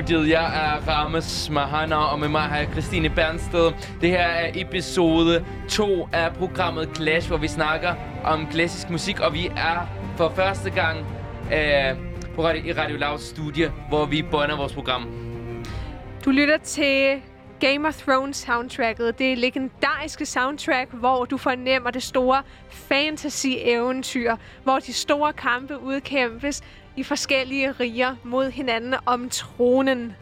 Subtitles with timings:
[0.00, 0.28] Studiet.
[0.28, 3.72] Jeg er Rames Mahana, og med mig har jeg Christine Bernsted.
[4.00, 9.34] Det her er episode 2 af programmet Clash, hvor vi snakker om klassisk musik, og
[9.34, 10.98] vi er for første gang
[11.52, 11.96] øh,
[12.34, 15.08] på radio, i Radio Lavs studie, hvor vi bonder vores program.
[16.24, 17.22] Du lytter til
[17.60, 19.18] Game of Thrones soundtracket.
[19.18, 26.62] Det er legendariske soundtrack, hvor du fornemmer det store fantasy-eventyr, hvor de store kampe udkæmpes
[26.96, 30.16] i forskellige riger mod hinanden om tronen.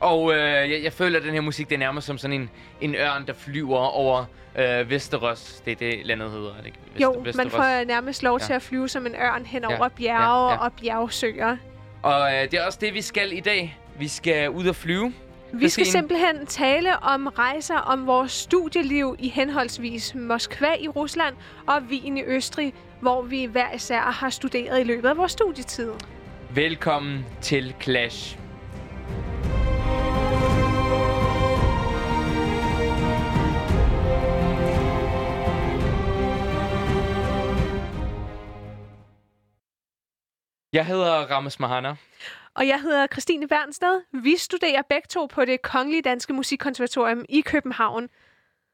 [0.00, 0.38] Og øh,
[0.70, 3.26] jeg, jeg føler, at den her musik, det er nærmest som sådan en, en ørn,
[3.26, 4.24] der flyver over
[4.58, 5.62] øh, Vesteros.
[5.64, 6.78] Det er det, landet hedder, er det ikke?
[6.92, 7.52] Vest, Jo, man Westeros.
[7.52, 8.46] får nærmest lov Ja.
[8.46, 10.58] til at flyve som en ørn hen Ja, over bjerge ja, ja.
[10.64, 11.56] og bjergsøer.
[12.02, 13.78] Og øh, det er også det, vi skal i dag.
[13.98, 15.12] Vi skal ud og flyve.
[15.52, 21.34] Vi skal simpelthen tale om rejser om vores studieliv i henholdsvis Moskva i Rusland
[21.66, 25.92] og Wien i Østrig, hvor vi hver især har studeret i løbet af vores studietid.
[26.50, 28.38] Velkommen til Clash.
[40.72, 41.96] Jeg hedder Rames Mahana.
[42.54, 44.02] Og jeg hedder Christine Bernsted.
[44.22, 48.08] Vi studerer begge to på det Kongelige Danske Musikkonservatorium i København.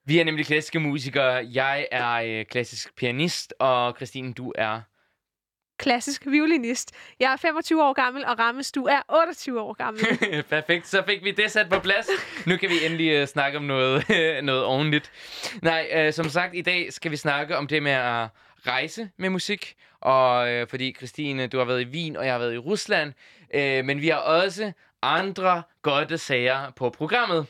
[0.07, 1.49] Vi er nemlig klassiske musikere.
[1.53, 4.81] Jeg er øh, klassisk pianist, og Christine, du er...
[5.79, 6.93] Klassisk violinist.
[7.21, 10.03] Jeg er 25 år gammel, og Rammes, du er 28 år gammel.
[10.51, 12.07] Perfekt, så fik vi det sat på plads.
[12.47, 14.05] Nu kan vi endelig uh, snakke om noget,
[14.45, 15.11] noget ordentligt.
[15.63, 18.29] Nej, uh, som sagt, i dag skal vi snakke om det med at
[18.67, 19.75] rejse med musik.
[20.01, 23.13] Og uh, fordi Christine, du har været i Wien, og jeg har været i Rusland.
[23.55, 24.73] Uh, men vi har også
[25.03, 27.47] andre gode sager på programmet.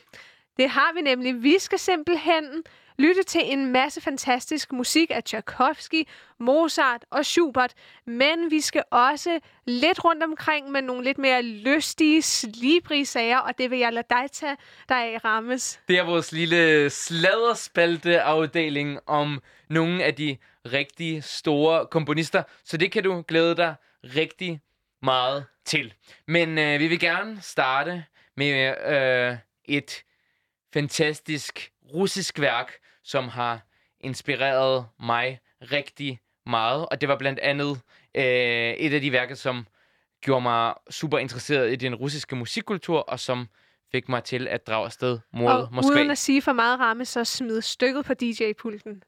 [0.57, 1.43] Det har vi nemlig.
[1.43, 2.63] Vi skal simpelthen
[2.97, 6.07] lytte til en masse fantastisk musik af Tchaikovsky,
[6.39, 7.73] Mozart og Schubert.
[8.05, 13.57] Men vi skal også lidt rundt omkring med nogle lidt mere lystige, slibrige sager, og
[13.57, 14.57] det vil jeg lade dig tage
[14.89, 15.79] dig af, Rammes.
[15.87, 22.43] Det er vores lille sladderspalte-afdeling om nogle af de rigtig store komponister.
[22.63, 24.61] Så det kan du glæde dig rigtig
[25.01, 25.93] meget til.
[26.27, 28.05] Men øh, vi vil gerne starte
[28.37, 30.03] med øh, et
[30.75, 32.71] fantastisk russisk værk,
[33.03, 33.67] som har
[33.99, 36.85] inspireret mig rigtig meget.
[36.91, 37.81] Og det var blandt andet
[38.15, 38.23] øh,
[38.85, 39.67] et af de værker, som
[40.21, 43.47] gjorde mig super interesseret i den russiske musikkultur, og som
[43.91, 45.91] fik mig til at drage afsted mod Og Moskva.
[45.95, 49.03] uden at sige for meget ramme, så smid stykket på DJ-pulten.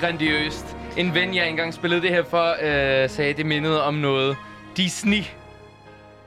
[0.00, 0.76] Grandiøst.
[0.96, 4.36] En ven, jeg engang spillede det her for, øh, sagde, det mindede om noget
[4.76, 5.22] Disney.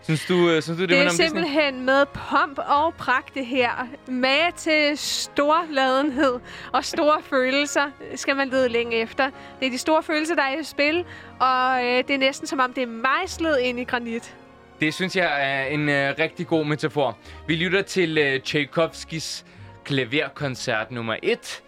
[0.03, 1.25] Synes du, øh, synes du det, Det er om Disney?
[1.25, 3.87] simpelthen med pomp og pragt det her.
[4.07, 6.39] Mage til storladenhed
[6.71, 9.29] og store følelser skal man lede længe efter.
[9.59, 11.05] Det er de store følelser, der er i spil,
[11.39, 14.35] og øh, det er næsten som om, det er mejslet ind i granit.
[14.81, 17.17] Det synes jeg er en øh, rigtig god metafor.
[17.47, 19.45] Vi lytter til øh, Tchaikovskis
[19.83, 21.61] klaverkoncert nummer 1.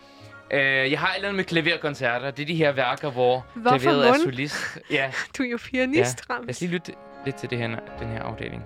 [0.53, 2.31] Øh, jeg har et eller andet med klaverkoncerter.
[2.31, 4.21] Det er de her værker, hvor Hvorfor klaveret er mund?
[4.21, 4.77] solist.
[4.91, 5.69] Ja, Du er jo ja.
[5.69, 6.49] pianist, Lad Rams.
[6.49, 6.93] os lige lytte
[7.25, 7.67] lidt til det her,
[7.99, 8.63] den her afdeling.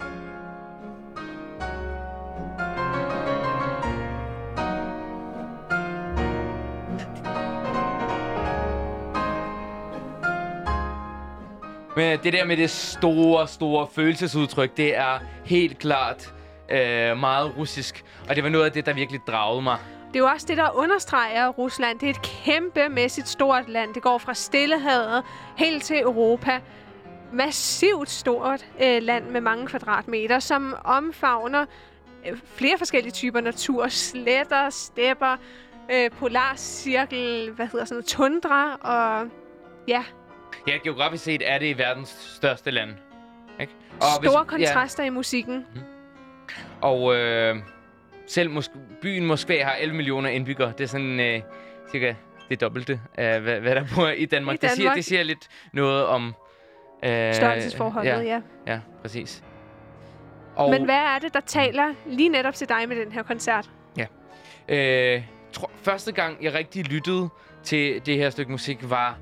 [11.96, 16.34] Men det der med det store, store følelsesudtryk, det er helt klart
[16.72, 18.04] øh, meget russisk.
[18.30, 19.78] Og det var noget af det, der virkelig dragede mig.
[20.16, 22.00] Det er jo også det, der understreger Rusland.
[22.00, 23.94] Det er et kæmpemæssigt stort land.
[23.94, 25.24] Det går fra Stillehavet
[25.58, 26.60] helt til Europa.
[27.34, 31.66] Massivt stort øh, land med mange kvadratmeter, som omfavner
[32.28, 33.88] øh, flere forskellige typer natur.
[33.88, 35.38] Sletter, stepper,
[35.92, 39.30] øh, polarcirkel, hvad hedder sådan noget, tundra og
[39.88, 40.04] ja,
[40.68, 42.90] Ja, geografisk set er det verdens største land.
[43.60, 43.74] Ikke?
[44.24, 45.66] store kontraster i musikken.
[45.76, 45.82] Ja,
[46.82, 47.56] og øh,
[48.28, 50.74] selv Mos- byen Moskva har 11 millioner indbyggere.
[50.78, 51.42] Det er sådan øh,
[51.92, 52.14] cirka
[52.50, 54.54] det dobbelte af, hvad, hvad der bor i Danmark.
[54.56, 54.96] I Det, siger, Danmark.
[54.96, 56.34] det siger lidt noget om...
[57.06, 58.20] Øh, Størrelsesforholdet, ja.
[58.20, 58.42] ja.
[58.68, 58.74] ja.
[58.74, 59.44] Ja, præcis.
[60.56, 63.70] Og, Men hvad er det, der taler lige netop til dig med den her koncert?
[64.70, 65.24] Øh,
[65.54, 67.30] tro, første gang, jeg rigtig lyttede
[67.64, 69.18] til det her stykke musik, var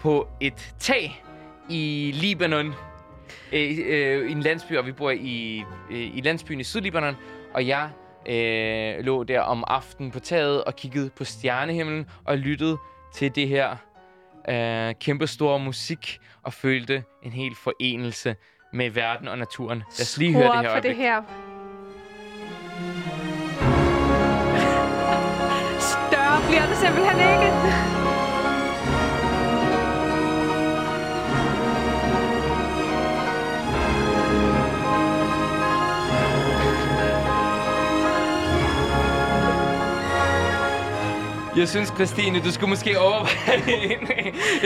[0.00, 1.22] på et tag
[1.70, 2.66] i Libanon.
[3.52, 7.16] Øh, øh, I en landsby, og vi bor i, øh, i landsbyen i Sydlibanon.
[7.54, 7.88] Og jeg
[8.28, 12.78] øh, lå der om aftenen på taget og kiggede på stjernehimlen og lyttede
[13.14, 13.76] til det her
[14.48, 18.36] øh, kæmpe store musik og følte en hel forenelse
[18.72, 19.78] med verden og naturen.
[19.78, 21.22] Lad os lige høre Skru det op her for det her.
[25.92, 28.03] Større bliver det simpelthen ikke.
[41.56, 44.08] Jeg synes, Christine, du skulle måske overveje en,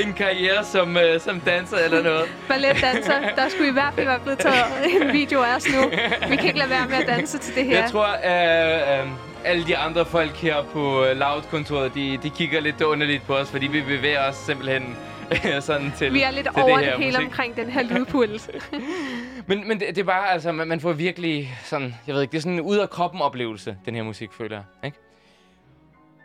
[0.07, 2.25] en karriere som, uh, som danser eller noget.
[2.49, 4.57] Balletdanser, der skulle i hvert fald være blevet taget
[5.03, 5.89] en video af os nu.
[6.29, 7.81] Vi kan ikke lade være med at danse til det her.
[7.81, 9.11] Jeg tror, at uh,
[9.45, 13.51] alle de andre folk her på uh, Loud-kontoret, de, de kigger lidt underligt på os,
[13.51, 14.97] fordi vi bevæger os simpelthen
[15.33, 17.27] øh, sådan til Vi er lidt til over det det, her hele musik.
[17.27, 18.51] omkring den her lydpuls.
[19.47, 22.33] Men, men det, det er bare, altså, man, man får virkelig sådan, jeg ved ikke,
[22.33, 24.99] det er sådan en ud af kroppen oplevelse, den her musik, føler jeg, ikke?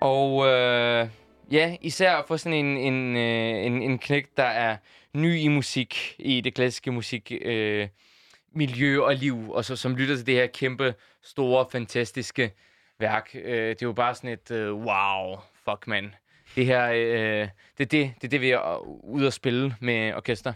[0.03, 1.07] Og øh,
[1.51, 4.77] ja, især for sådan en, en, øh, en, en knæk, der er
[5.13, 7.87] ny i musik, i det klassiske musik, øh,
[8.55, 12.51] miljø og liv, og så, som lytter til det her kæmpe, store, fantastiske
[12.99, 13.29] værk.
[13.35, 15.35] Øh, det er jo bare sådan et, øh, wow,
[15.65, 16.15] fuck man.
[16.55, 20.13] Det her, øh, det, er det, det er det, vi er ude at spille med
[20.13, 20.53] orkester.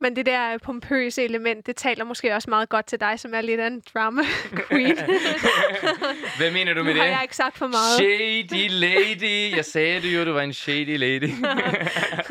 [0.00, 3.40] Men det der pompøse element, det taler måske også meget godt til dig, som er
[3.40, 4.22] lidt af en drama
[4.68, 4.98] queen.
[6.38, 7.10] Hvad mener du nu med har det?
[7.10, 7.96] jeg ikke sagt for meget.
[7.96, 9.56] Shady lady.
[9.56, 11.30] Jeg sagde det jo, du var en shady lady.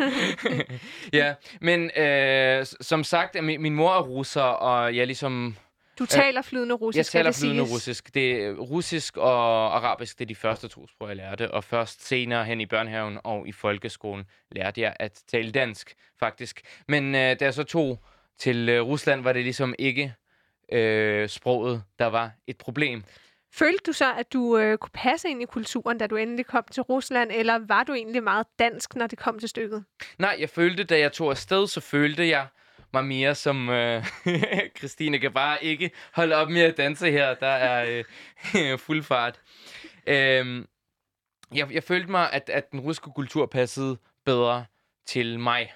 [1.19, 5.57] ja, men øh, som sagt, min, min mor er russer, og jeg ligesom...
[5.99, 7.73] Du taler flydende russisk, Jeg taler flydende siges.
[7.73, 8.13] russisk.
[8.13, 11.51] Det er russisk og arabisk, det er de første to sprog, jeg lærte.
[11.51, 16.61] Og først senere hen i børnehaven og i folkeskolen lærte jeg at tale dansk, faktisk.
[16.87, 17.99] Men øh, da jeg så tog
[18.39, 20.13] til øh, Rusland, var det ligesom ikke
[20.71, 23.03] øh, sproget, der var et problem.
[23.53, 26.63] Følte du så, at du øh, kunne passe ind i kulturen, da du endelig kom
[26.71, 29.83] til Rusland, eller var du egentlig meget dansk, når det kom til stykket?
[30.19, 32.47] Nej, jeg følte, da jeg tog afsted, så følte jeg
[32.93, 33.69] mig mere som...
[33.69, 34.05] Øh,
[34.77, 37.33] Christine kan bare ikke holde op med at danse her.
[37.33, 38.03] Der er
[38.55, 39.39] øh, fuld fart.
[40.07, 40.65] Øh,
[41.53, 44.65] jeg, jeg følte mig, at, at den russiske kultur passede bedre
[45.05, 45.73] til mig.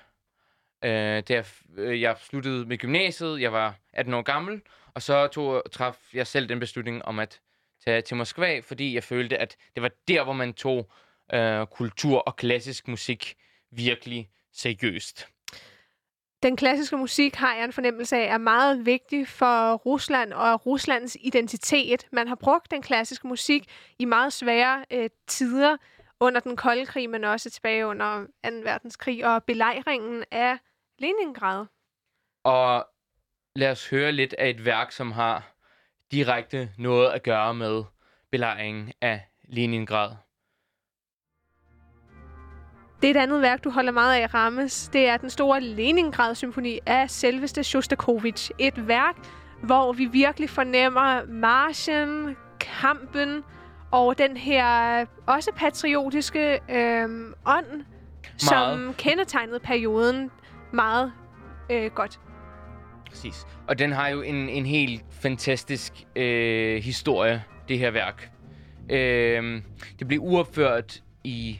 [0.83, 1.45] Øh, da jeg,
[1.77, 4.61] øh, jeg sluttede med gymnasiet, jeg var 18 år gammel,
[4.93, 7.39] og så tog, traf jeg selv den beslutning om at
[7.85, 10.91] tage til Moskva, fordi jeg følte, at det var der, hvor man tog
[11.33, 13.35] øh, kultur og klassisk musik
[13.71, 15.27] virkelig seriøst.
[16.43, 21.17] Den klassiske musik har jeg en fornemmelse af er meget vigtig for Rusland og Ruslands
[21.19, 22.07] identitet.
[22.11, 23.63] Man har brugt den klassiske musik
[23.99, 25.77] i meget svære øh, tider
[26.19, 28.49] under den kolde krig, men også tilbage under 2.
[28.63, 30.57] verdenskrig og belejringen af
[30.99, 31.65] Leningrad.
[32.43, 32.87] Og
[33.55, 35.55] lad os høre lidt af et værk, som har
[36.11, 37.83] direkte noget at gøre med
[38.31, 40.15] belejringen af Leningrad.
[43.01, 44.89] Det er et andet værk, du holder meget af, Rammes.
[44.93, 48.51] Det er den store Leningrad-symfoni af selveste Shostakovich.
[48.57, 49.15] Et værk,
[49.63, 53.43] hvor vi virkelig fornemmer marchen, kampen
[53.91, 57.83] og den her også patriotiske øhm, ånd,
[58.37, 60.31] som kendetegnede perioden
[60.73, 61.11] meget
[61.69, 62.19] øh, godt.
[63.09, 63.47] Præcis.
[63.67, 68.31] Og den har jo en, en helt fantastisk øh, historie, det her værk.
[68.89, 69.61] Øh,
[69.99, 71.59] det blev uopført i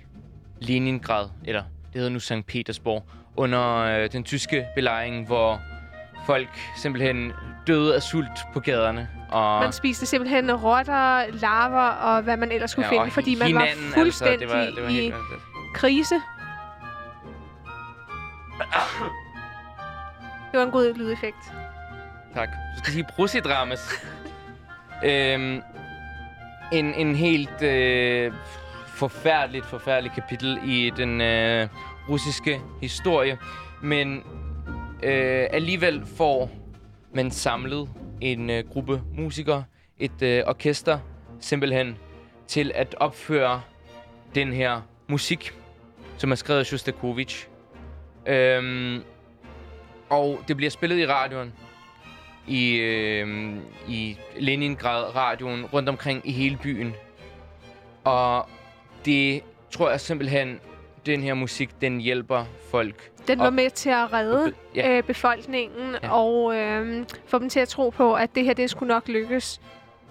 [0.62, 2.46] Leningrad, eller det hedder nu St.
[2.48, 3.04] Petersborg,
[3.36, 5.60] under øh, den tyske belejring, hvor
[6.25, 7.32] folk simpelthen
[7.68, 9.10] døde af sult på gaderne.
[9.32, 13.48] Og Man spiste simpelthen rotter, larver og hvad man ellers kunne ja, finde, fordi man
[13.48, 15.42] hinanden, var fuldstændig altså, det var, det var i helt vanvittigt.
[15.74, 16.16] krise.
[20.51, 21.54] Det var en god lydeffekt.
[22.36, 22.50] Tak.
[22.50, 23.80] Du skal sige brusidramas.
[25.06, 25.62] øhm,
[26.72, 28.34] en, en helt øh,
[29.00, 31.68] forfærdeligt, forfærdeligt kapitel i den øh,
[32.10, 33.38] russiske historie.
[33.82, 34.24] Men
[35.03, 36.51] øh, alligevel får
[37.13, 37.89] man samlet
[38.22, 39.63] en øh, gruppe musikere,
[40.00, 41.00] et øh, orkester,
[41.39, 41.98] simpelthen
[42.48, 43.62] til at opføre
[44.36, 45.53] den her musik,
[46.18, 47.48] som er skrevet af Shostakovich.
[48.25, 49.03] Øhm,
[50.10, 51.53] og det bliver spillet i radioen,
[52.48, 53.56] i, øh,
[53.88, 56.94] i Leningrad-radioen, rundt omkring i hele byen.
[58.03, 58.50] Og
[59.06, 59.41] det
[59.72, 60.60] tror jeg simpelthen,
[61.06, 63.12] den her musik, den hjælper folk.
[63.27, 63.53] Den var op.
[63.53, 64.98] med til at redde Ja.
[64.98, 66.12] øh, befolkningen Ja.
[66.13, 69.62] og øh, få dem til at tro på, at det her det skulle nok lykkes,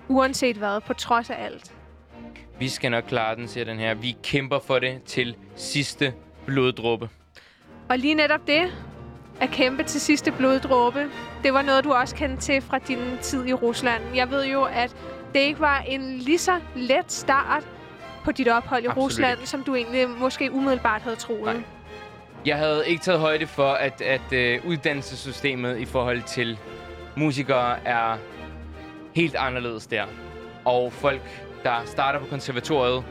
[0.09, 1.73] uanset hvad, på trods af alt.
[2.59, 3.95] Vi skal nok klare den, siger den her.
[3.95, 6.14] Vi kæmper for det til sidste
[6.47, 7.09] bloddråbe.
[7.88, 8.62] Og lige netop det,
[9.40, 11.11] at kæmpe til sidste bloddråbe,
[11.42, 14.02] det var noget, du også kendte til fra din tid i Rusland.
[14.14, 14.97] Jeg ved jo, at
[15.35, 17.68] det ikke var en lige så let start
[18.25, 21.42] på dit ophold i Absolut Rusland, som du egentlig måske umiddelbart havde troet.
[21.54, 21.62] Nej.
[22.46, 26.58] Jeg havde ikke taget højde for, at, at øh, uddannelsessystemet i forhold til
[27.16, 28.16] musikere er
[29.14, 30.04] helt anderledes der.
[30.64, 31.22] Og folk,
[31.64, 33.04] der starter på konservatoriet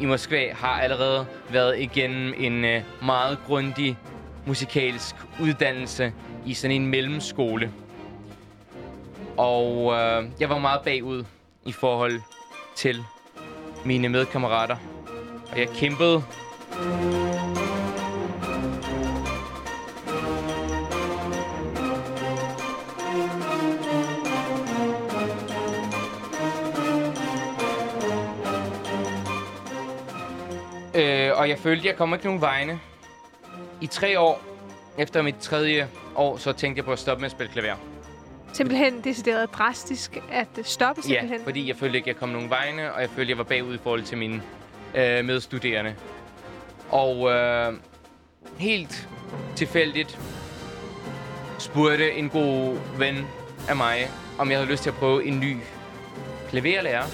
[0.00, 3.98] i Moskva, har allerede været igennem en øh, meget grundig
[4.46, 6.12] musikalsk uddannelse
[6.46, 7.72] i sådan en mellemskole.
[9.36, 11.24] Og øh, jeg var meget bagud
[11.66, 12.20] i forhold
[12.76, 13.04] til
[13.86, 14.76] mine medkammerater.
[15.52, 16.22] Og jeg kæmpede
[30.94, 32.80] Øh, og jeg følte, jeg kom ikke nogen vegne.
[33.80, 34.42] I tre år,
[34.98, 37.76] efter mit tredje år, så tænkte jeg på at stoppe med at spille klaver.
[38.56, 41.40] Simpelthen decideret drastisk at stoppe simpelthen.
[41.40, 43.74] Ja, fordi jeg følte ikke, jeg kom nogen vegne, og jeg følte, jeg var bagud
[43.74, 44.42] i forhold til mine
[44.94, 45.94] øh, medstuderende.
[46.90, 47.72] Og øh,
[48.58, 49.08] helt
[49.56, 50.18] tilfældigt
[51.58, 53.26] spurgte en god ven
[53.68, 54.08] af mig,
[54.38, 55.56] om jeg havde lyst til at prøve en ny
[56.48, 57.04] klaverlærer.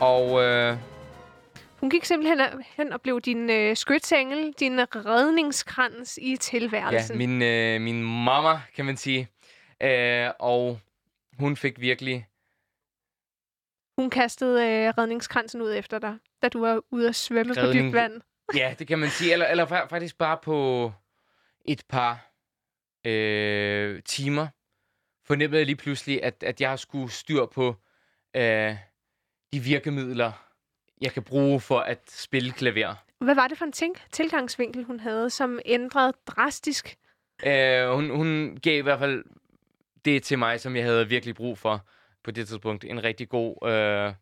[0.00, 0.76] Og øh,
[1.80, 2.40] Hun gik simpelthen
[2.76, 7.18] hen og blev din øh, skytsengel, din redningskrans i ja, tilværelsen.
[7.18, 9.28] min, øh, min mamma, kan man sige.
[9.82, 10.80] Øh, og
[11.38, 12.28] hun fik virkelig
[13.98, 17.84] Hun kastede øh, redningskransen ud efter dig, da du var ude at svømme på Redning-
[17.84, 18.20] dybt vand.
[18.54, 19.32] Ja, det kan man sige.
[19.32, 20.92] Eller, eller fa- faktisk bare på
[21.64, 22.30] et par
[23.06, 24.46] øh, timer
[25.26, 27.76] fornemmede jeg lige pludselig, at, at jeg skulle styr på
[28.36, 28.76] øh,
[29.52, 30.32] de virkemidler,
[31.00, 32.94] jeg kan bruge for at spille klaver.
[33.24, 36.96] Hvad var det for en tænk tilgangsvinkel, hun havde, som ændrede drastisk?
[37.46, 39.24] Øh, hun, hun gav i hvert fald
[40.04, 41.86] det til mig, som jeg havde virkelig brug for
[42.24, 42.84] på det tidspunkt.
[42.84, 44.12] En rigtig god øh,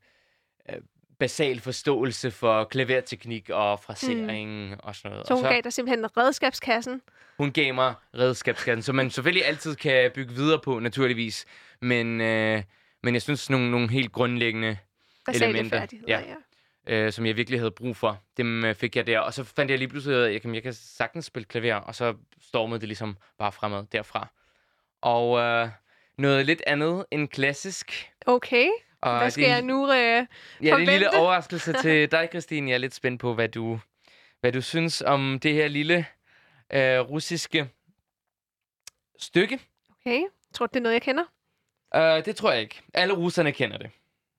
[0.70, 0.80] øh,
[1.18, 4.76] basal forståelse for klaverteknik og frasering mm.
[4.82, 5.26] og sådan noget.
[5.26, 7.02] Så og hun gav dig simpelthen redskabskassen.
[7.38, 11.46] Hun gav mig redskabskassen, som man selvfølgelig altid kan bygge videre på, naturligvis.
[11.80, 12.62] Men, øh,
[13.02, 14.76] men jeg synes, nogle, nogle helt grundlæggende,
[15.26, 16.20] Basale Elementer, ja.
[16.86, 16.94] ja.
[16.94, 19.18] øh, som jeg virkelig havde brug for, dem øh, fik jeg der.
[19.18, 21.46] Og så fandt jeg lige pludselig ud af, at jeg, kan- jeg kan sagtens spille
[21.46, 24.28] klaver, og så stormede det ligesom bare fremad derfra.
[25.06, 25.68] Og øh,
[26.18, 28.10] noget lidt andet end klassisk.
[28.26, 28.68] Okay,
[29.00, 30.26] Og hvad skal det jeg nu øh, Ja,
[30.60, 31.18] det er en lille forvente?
[31.20, 32.70] overraskelse til dig, Christine.
[32.70, 33.80] Jeg er lidt spændt på, hvad du,
[34.40, 36.06] hvad du synes om det her lille
[36.72, 37.68] øh, russiske
[39.18, 39.60] stykke.
[40.00, 40.20] Okay,
[40.54, 41.24] tror du, det er noget, jeg kender?
[41.96, 42.82] Uh, det tror jeg ikke.
[42.94, 43.90] Alle russerne kender det.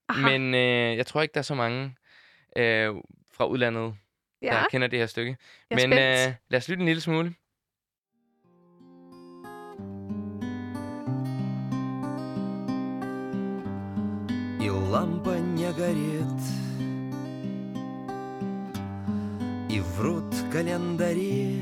[0.09, 1.95] Aha, Men øh, jeg tror ikke, der er så mange
[2.55, 2.95] øh,
[3.31, 3.95] fra udlandet,
[4.41, 5.37] ja, der kender det her stykke.
[5.71, 7.33] Men øh, lad os lytte en lille smule.
[14.97, 16.41] Лампа не горит.
[19.69, 21.61] И врут календари.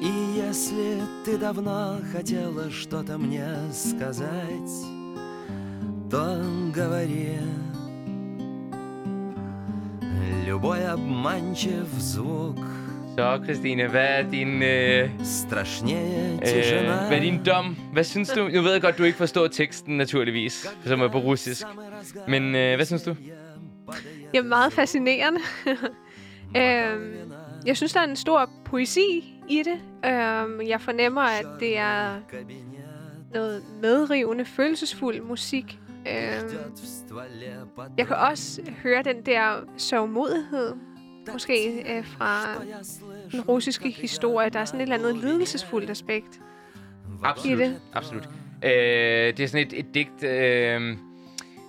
[0.00, 4.74] И если ты давно хотела что-то мне сказать
[6.10, 6.42] То
[6.74, 7.38] говори.
[10.46, 12.60] Любой обманчив звук
[13.18, 14.62] Så, Christine, hvad er din...
[14.62, 17.76] Øh, Strasznieje øh, Hvad er din dom?
[17.92, 18.48] Hvad synes du?
[18.48, 21.66] Nu ved jeg godt, du ikke forstår teksten, naturligvis, som er på russisk.
[22.28, 23.16] Men øh, hvad synes du?
[24.32, 25.40] Jeg er meget fascinerende.
[26.56, 27.14] øh,
[27.66, 29.80] jeg synes, der er en stor poesi i det.
[30.04, 32.20] Øh, jeg fornemmer, at det er
[33.34, 35.78] noget medrivende, følelsesfuld musik.
[36.06, 36.42] Øh,
[37.98, 40.72] jeg kan også høre den der sovmodighed,
[41.32, 42.44] måske øh, fra
[43.32, 44.50] den russiske historie.
[44.50, 46.40] Der er sådan et eller andet lidelsesfuldt aspekt.
[47.24, 47.58] Absolut.
[47.58, 47.80] det.
[47.94, 48.28] Absolut.
[48.64, 50.96] Øh, det er sådan et, et digt, øh,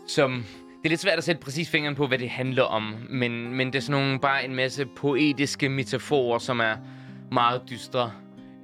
[0.07, 0.45] som...
[0.77, 3.67] Det er lidt svært at sætte præcis fingeren på, hvad det handler om, men, men
[3.67, 6.75] det er sådan nogle, bare en masse poetiske metaforer, som er
[7.31, 8.11] meget dystre.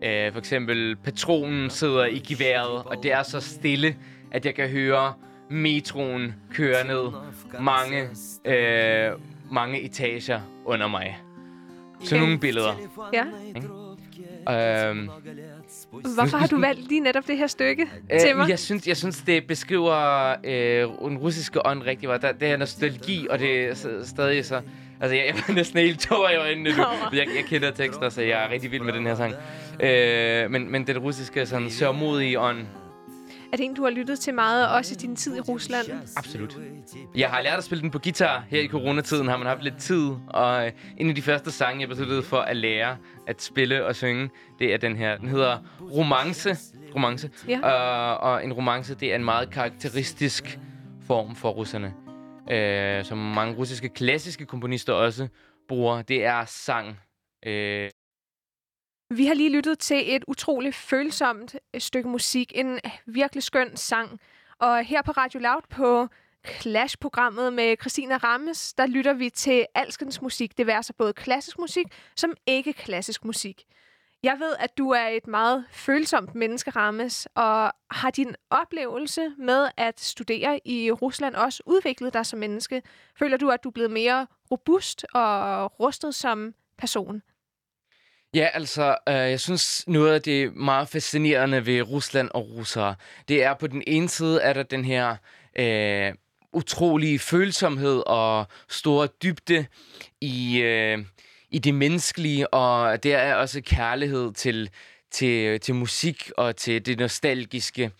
[0.03, 3.95] Øh, for eksempel, patronen sidder i geværet, og det er så stille,
[4.31, 5.13] at jeg kan høre
[5.49, 7.11] metroen køre ned
[7.59, 8.09] mange,
[8.45, 9.11] øh,
[9.51, 11.17] mange etager under mig.
[12.03, 12.73] Sådan nogle billeder.
[13.13, 13.23] Ja.
[14.89, 15.09] Øhm,
[16.15, 18.49] Hvorfor har du valgt lige netop det her stykke Øh, til mig?
[18.49, 22.21] jeg, synes, jeg synes, det beskriver øh, den russiske ånd rigtig godt.
[22.21, 24.61] Der, det er nostalgi, og det er stadig så...
[25.01, 26.83] Altså, jeg, jeg er næsten helt tår i øjnene nu.
[27.13, 29.33] Jeg, jeg kender tekster, så jeg er rigtig vild med den her sang.
[29.79, 32.57] Øh, men, men den russiske, sådan sørmodige ånd,
[33.53, 35.91] Er det en, du har lyttet til meget, også i din tid i Rusland?
[36.15, 36.57] absolut.
[37.15, 38.45] Jeg har lært at spille den på guitar.
[38.49, 41.81] Her i coronatiden har man haft lidt tid, og øh, en af de første sange,
[41.81, 44.29] jeg besluttede for at lære at spille og synge,
[44.59, 45.17] det er den her.
[45.17, 46.57] Den hedder Romance.
[46.95, 47.29] Romance.
[47.47, 47.59] Ja.
[47.59, 50.59] Og, og en romance, det er en meget karakteristisk
[51.07, 51.93] form for russerne.
[52.51, 55.27] Øh, som mange russiske klassiske komponister også
[55.67, 56.01] bruger.
[56.01, 56.99] Det er sang.
[57.45, 57.89] Øh,
[59.09, 62.51] vi har lige lyttet til et utroligt følsomt øh, stykke musik.
[62.55, 64.19] En øh, virkelig skøn sang.
[64.59, 66.07] Og her på Radio Loud på
[66.47, 70.57] Clash-programmet med Christina Rammes, der lytter vi til alskens musik.
[70.57, 73.63] Det vil altså både klassisk musik som ikke klassisk musik.
[74.23, 79.69] Jeg ved, at du er et meget følsomt menneske, Rammes, og har din oplevelse med
[79.77, 82.81] at studere i Rusland også udviklet dig som menneske?
[83.19, 87.21] Føler du, at du er blevet mere robust og rustet som person?
[88.33, 92.95] Ja, altså, øh, jeg synes noget af det meget fascinerende ved Rusland og russere,
[93.27, 95.15] det er på den ene side, er der den her
[95.55, 96.13] øh,
[96.53, 99.65] utrolige følsomhed og store dybde
[100.21, 101.05] i, øh,
[101.51, 104.69] i det menneskelige, og der er også kærlighed til,
[105.11, 107.91] til, til musik og til det nostalgiske.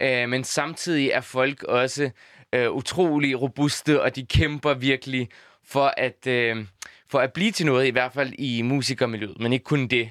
[0.00, 2.10] Øh, men samtidig er folk også
[2.52, 5.28] øh, utrolig robuste, og de kæmper virkelig
[5.64, 6.56] for at, øh,
[7.10, 10.10] for at blive til noget, i hvert fald i musikermiljøet, men ikke kun det.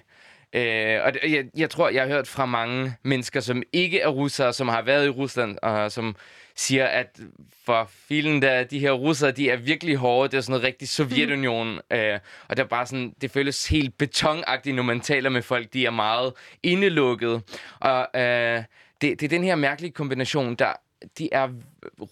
[0.53, 4.07] Øh, og det, jeg, jeg tror, jeg har hørt fra mange mennesker, som ikke er
[4.07, 6.15] russere, som har været i Rusland, og som
[6.55, 7.19] siger, at
[7.65, 10.31] for filen der, de her russere, de er virkelig hårde.
[10.31, 11.71] Det er sådan noget rigtig Sovjetunion.
[11.71, 11.97] Mm.
[11.97, 15.73] Øh, og der er bare sådan, det føles helt betonagtigt, når man taler med folk.
[15.73, 16.33] De er meget
[16.63, 17.41] indelukket.
[17.79, 18.63] Og øh,
[19.01, 20.73] det, det er den her mærkelige kombination, der
[21.17, 21.49] de er,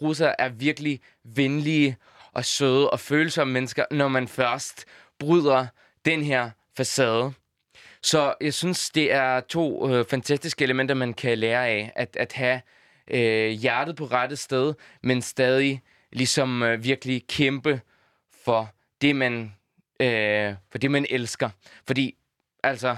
[0.01, 1.97] russere er virkelig venlige
[2.37, 4.85] og søde og følsomme mennesker, når man først
[5.19, 5.67] bryder
[6.05, 7.33] den her facade.
[8.01, 11.91] Så jeg synes, det er to øh, fantastiske elementer, man kan lære af.
[11.95, 12.61] At, at have
[13.11, 14.73] øh, hjertet på rette sted,
[15.03, 17.81] men stadig ligesom øh, virkelig kæmpe
[18.45, 18.69] for
[19.01, 19.53] det, man,
[19.99, 21.49] øh, for det, man elsker.
[21.87, 22.15] Fordi,
[22.63, 22.97] altså,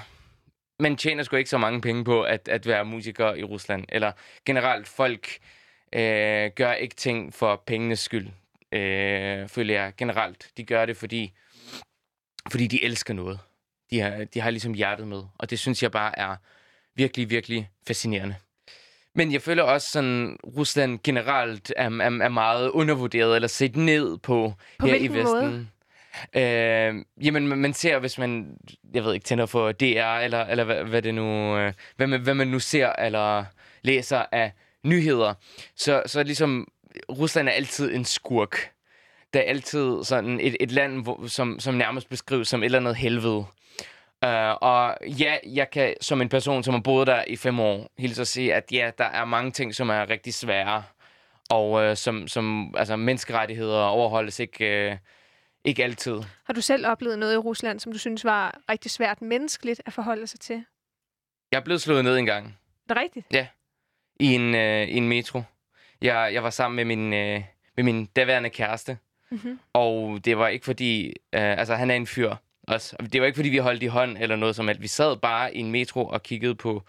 [0.80, 3.86] man tjener sgu ikke så mange penge på at, at være musiker i Rusland.
[3.90, 4.12] Eller
[4.46, 5.38] generelt, folk
[5.94, 8.28] øh, gør ikke ting for pengenes skyld,
[8.72, 10.50] øh, føler jeg generelt.
[10.58, 11.34] De gør det, fordi,
[12.52, 13.40] fordi de elsker noget.
[13.92, 16.36] De har, de har ligesom hjertet med, og det synes jeg bare er
[16.96, 18.36] virkelig, virkelig fascinerende.
[19.16, 24.18] Men jeg føler også sådan, Rusland generelt er, er, er meget undervurderet eller set ned
[24.18, 25.26] på, På her i Vesten.
[25.26, 25.68] måde?
[26.36, 28.58] Øh, jamen, man- ser, hvis man,
[28.94, 29.84] jeg ved ikke, tænder for DR,
[30.20, 33.46] eller, eller hvad, hvad det nu, øh, hvad, man, hvad man nu ser, eller
[33.82, 34.52] læser af
[34.84, 35.34] nyheder,
[35.76, 36.68] så, så ligesom,
[37.10, 38.72] Rusland er altid en skurk.
[39.34, 42.80] Der er altid sådan et, et land, hvor, som, som nærmest beskrives som et eller
[42.80, 43.46] andet helvede.
[44.26, 47.92] Uh, og ja, jeg kan som en person, som har boet der i fem år,
[47.98, 50.84] hilse at sige, at ja, der er mange ting, som er rigtig svære.
[51.50, 54.98] Og uh, som, som altså, menneskerettigheder overholdes ikke, uh,
[55.64, 56.22] ikke altid.
[56.46, 59.94] Har du selv oplevet noget i Rusland, som du synes var rigtig svært menneskeligt at
[59.94, 60.66] forholde sig til?
[61.52, 62.58] Jeg er blevet slået ned en gang
[62.90, 63.28] Er det rigtigt?
[64.20, 65.42] i en, øh, i en metro.
[66.02, 67.44] Jeg, jeg var sammen med min, øh,
[67.76, 68.98] med min daværende kæreste,
[69.32, 69.60] Mm-hmm.
[69.74, 71.08] og det var ikke fordi...
[71.08, 71.14] Øh,
[71.60, 72.36] altså, han er en fyr
[72.68, 72.96] også.
[73.00, 74.82] Og Det var ikke fordi, vi holdt i hånd eller noget som helst.
[74.82, 76.84] Vi sad bare i en metro og kiggede på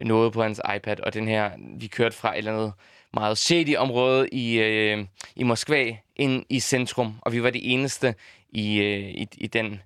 [0.00, 1.50] noget på hans iPad, og den her...
[1.78, 2.72] Vi kørte fra et eller andet
[3.14, 5.04] meget shady område i, øh,
[5.36, 8.14] i Moskva ind i centrum, og vi var de eneste
[8.48, 9.82] i, øh, i, i den,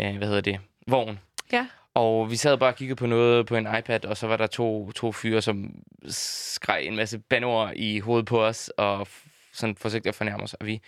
[0.00, 1.18] øh, hvad hedder det, vogn.
[1.52, 1.66] Ja.
[1.94, 4.46] Og vi sad bare og kiggede på noget på en iPad, og så var der
[4.46, 5.70] to, to fyre, som
[6.08, 9.08] skreg en masse banord i hovedet på os, og
[9.52, 10.54] sådan forsøgte at fornærme os.
[10.54, 10.80] Og vi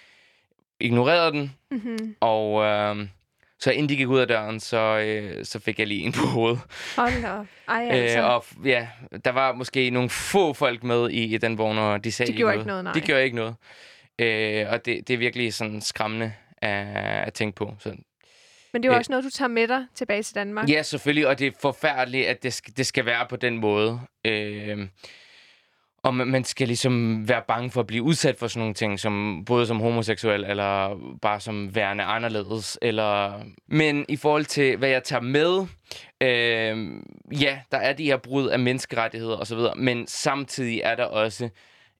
[0.81, 2.17] ignorerede den, Mm-hmm.
[2.21, 3.09] og øh,
[3.59, 6.27] så inden de gik ud af døren, så, øh, så fik jeg lige en på
[6.27, 6.61] hovedet.
[6.97, 7.47] Hold da op.
[7.69, 8.19] Ej, altså.
[8.19, 8.89] Øh, og ja,
[9.25, 12.37] der var måske nogle få folk med i, i den vogn, og de sagde De
[12.37, 12.93] gjorde ikke noget, nej.
[12.93, 13.55] De gjorde ikke noget.
[14.19, 16.87] Øh, og det, det er virkelig sådan skræmmende at,
[17.27, 17.75] at tænke på.
[17.79, 17.97] Så
[18.77, 20.71] Men det er jo også noget, du tager med dig tilbage til Danmark.
[20.71, 24.01] Ja, selvfølgelig, og det er forfærdeligt, at det skal, det skal være på den måde.
[24.25, 24.89] Øh,
[26.03, 29.01] og man, man skal ligesom være bange for at blive udsat for sådan nogle ting,
[29.01, 32.79] som både som homoseksuel, eller bare som værende anderledes.
[32.83, 33.41] Eller...
[33.69, 35.67] Men i forhold til, hvad jeg tager med,
[36.21, 37.03] øh,
[37.43, 41.49] ja, der er de her brud af menneskerettigheder osv., men samtidig er der også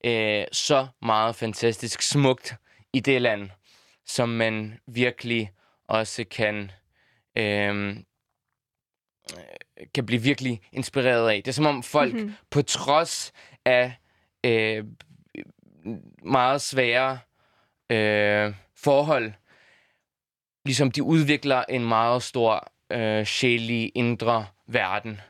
[0.05, 2.55] øh, så meget fantastisk smukt
[2.93, 3.51] i det land,
[4.07, 5.51] som man virkelig
[5.89, 6.71] også kan...
[7.39, 7.97] Øh,
[9.95, 11.43] kan blive virkelig inspireret af.
[11.43, 12.21] Det er som om folk, Mhm.
[12.23, 12.37] mm-hmm.
[12.51, 13.33] på trods
[13.65, 13.93] af
[14.45, 14.85] øh,
[16.23, 17.19] meget svære
[17.91, 19.33] øh, forhold,
[20.65, 25.21] ligesom de udvikler en meget stor øh, sjælig indre verden.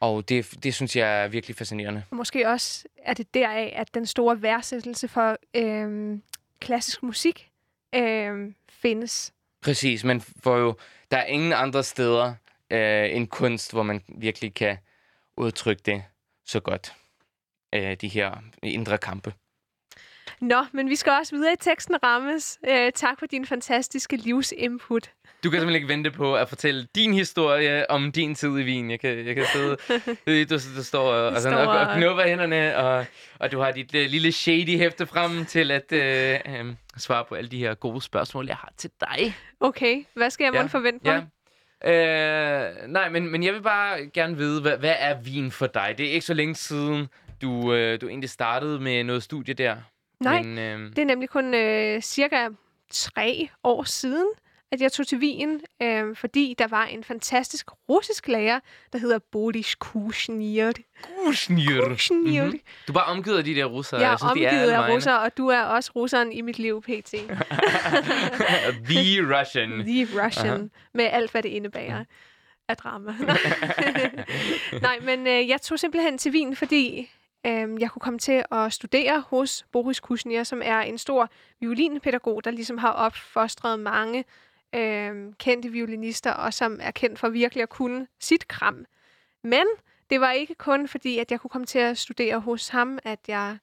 [0.00, 2.02] Og det, det synes jeg er virkelig fascinerende.
[2.10, 6.18] Måske også er det deraf, at den store værdsættelse for øh,
[6.60, 7.50] klassisk musik
[7.94, 9.32] øh, findes.
[9.62, 10.74] Præcis, men for jo,
[11.10, 12.34] der er ingen andre steder
[12.70, 14.76] øh, end kunst, hvor man virkelig kan
[15.36, 16.04] udtrykke det
[16.46, 16.92] så godt.
[17.74, 19.34] Øh, de her indre kampe.
[20.40, 22.58] Nå, men vi skal også videre i teksten, Rammes.
[22.68, 25.10] Øh, tak for din fantastiske livsinput.
[25.44, 28.90] Du kan simpelthen ikke vente på at fortælle din historie om din tid i Wien.
[28.90, 29.76] Jeg kan, jeg kan sidde...
[30.44, 33.06] du, du står og, og, sådan, og, og knupper hænderne, og,
[33.38, 37.34] og du har dit uh, lille shady hæfte frem til at uh, um, svare på
[37.34, 39.34] alle de her gode spørgsmål, jeg har til dig.
[39.60, 41.14] Okay, hvad skal jeg Ja, forvente mig?
[41.14, 41.20] Ja.
[41.84, 45.94] Øh, nej, men, men jeg vil bare gerne vide, hvad, hvad er Wien for dig?
[45.98, 47.08] Det er ikke så længe siden,
[47.42, 49.76] du, øh, du egentlig startede med noget studie der.
[50.20, 52.48] Nej, Men, øh, det er nemlig kun øh, cirka
[52.90, 54.26] tre år siden,
[54.72, 58.60] at jeg tog til Wien, øh, fordi der var en fantastisk russisk lærer,
[58.92, 60.72] der hedder Boris Kushnir.
[61.02, 61.88] Kushnir.
[61.88, 62.44] Kushnir.
[62.44, 62.60] Mhm.
[62.86, 64.00] Du er bare omgivet af de der russere.
[64.00, 64.94] Jeg er synes, de omgivet alle af vegne.
[64.94, 67.14] russer, og du er også russeren i mit liv, PT.
[68.90, 69.70] The Russian.
[69.70, 72.04] The Russian, med alt, hvad det indebærer
[72.68, 73.14] af drama.
[74.82, 77.10] Nej, men øh, jeg tog simpelthen til Wien, fordi
[77.46, 81.30] øh, jeg kunne komme til at studere hos Boris Kushnir, som er en stor
[81.60, 84.24] violinpædagog, der ligesom har opfostret mange
[84.74, 88.84] øh, kendte violinister, og som er kendt for virkelig at kunne sit kram.
[89.42, 89.64] Men
[90.10, 93.18] det var ikke kun fordi, at jeg kunne komme til at studere hos ham, at
[93.28, 93.58] jeg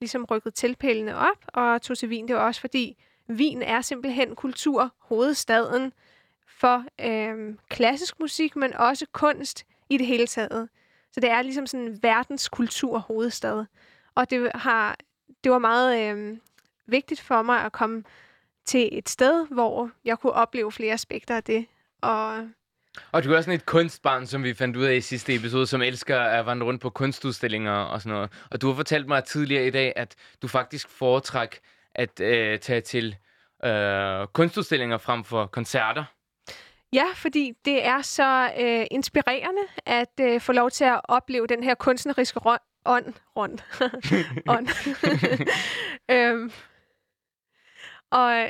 [0.00, 2.28] ligesom rykkede tilpælene op og tog til Wien.
[2.28, 2.96] Det var også fordi,
[3.30, 5.92] Wien er simpelthen kulturhovedstaden
[6.46, 10.68] for øh, klassisk musik, men også kunst i det hele taget.
[11.12, 13.64] Så det er ligesom sådan en verdenskulturhovedstad.
[14.14, 14.96] Og det, har,
[15.44, 16.38] det var meget øh,
[16.86, 18.04] vigtigt for mig at komme
[18.64, 21.66] til et sted, hvor jeg kunne opleve flere aspekter af det.
[22.02, 22.48] Og
[23.12, 25.82] Og du er sådan et kunstbarn, som vi fandt ud af i sidste episode, som
[25.82, 28.30] elsker at vandre rundt på kunstudstillinger og sådan noget.
[28.50, 31.60] Og du har fortalt mig tidligere i dag, at du faktisk foretræk
[31.94, 33.16] at øh, tage til
[33.64, 36.04] øh, kunstudstillinger frem for koncerter.
[36.92, 41.62] ja, fordi det er så øh, inspirerende at øh, få lov til at opleve den
[41.64, 42.40] her kunstneriske
[42.84, 43.14] ånd.
[43.36, 43.58] Ånd.
[44.56, 44.68] ånd.
[46.16, 46.52] øhm,
[48.12, 48.48] og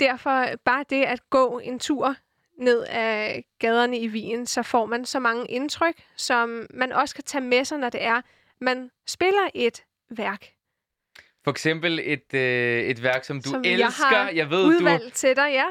[0.00, 2.14] derfor bare det at gå en tur
[2.58, 7.24] ned ad gaderne i Wien, så får man så mange indtryk, som man også kan
[7.24, 8.20] tage med sig, når det er,
[8.60, 10.46] man spiller et værk,
[11.44, 13.78] For eksempel et, øh, et værk, som du som elsker.
[13.78, 15.66] jeg har jeg ved, udvalgt til dig, ja.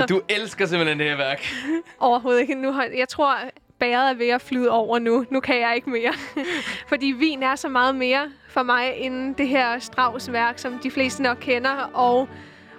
[0.00, 1.52] Du, du elsker simpelthen det her værk.
[2.00, 2.54] Overhovedet ikke.
[2.54, 3.34] Nu har, jeg tror,
[3.80, 5.24] bæret er ved at flyde over nu.
[5.30, 6.12] Nu kan jeg ikke mere.
[6.88, 11.22] Fordi vin er så meget mere for mig end det her Strauss-værk, som de fleste
[11.22, 11.90] nok kender.
[11.94, 12.28] Og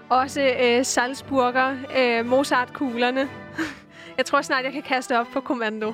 [0.09, 3.29] også øh, Salzburger, øh, Mozart-kuglerne.
[4.17, 5.93] Jeg tror snart, jeg kan kaste op på kommando.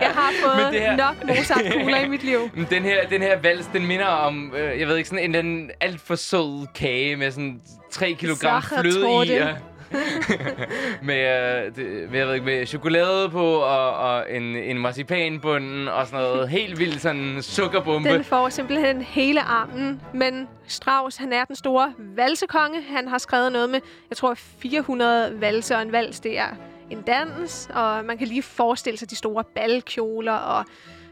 [0.00, 2.38] jeg har fået her- nok Mozart-kugler i mit liv.
[2.54, 5.46] Men Den her, den her vals, den minder om, øh, jeg ved ikke, sådan en,
[5.46, 9.38] en alt for sød kage med sådan 3 kilogram fløde i.
[9.38, 9.48] Og
[11.02, 15.88] med, øh, det, med, jeg ved ikke, med chokolade på og, og en, en marcipanbunden
[15.88, 18.08] og sådan noget helt vildt sådan sukkerbombe.
[18.08, 20.00] Den får simpelthen hele armen.
[20.14, 22.82] Men Strauss, han er den store valsekonge.
[22.82, 25.76] Han har skrevet noget med, jeg tror, 400 valser.
[25.76, 26.48] Og en vals, det er
[26.90, 27.68] en dans.
[27.74, 30.64] Og man kan lige forestille sig de store balkjoler og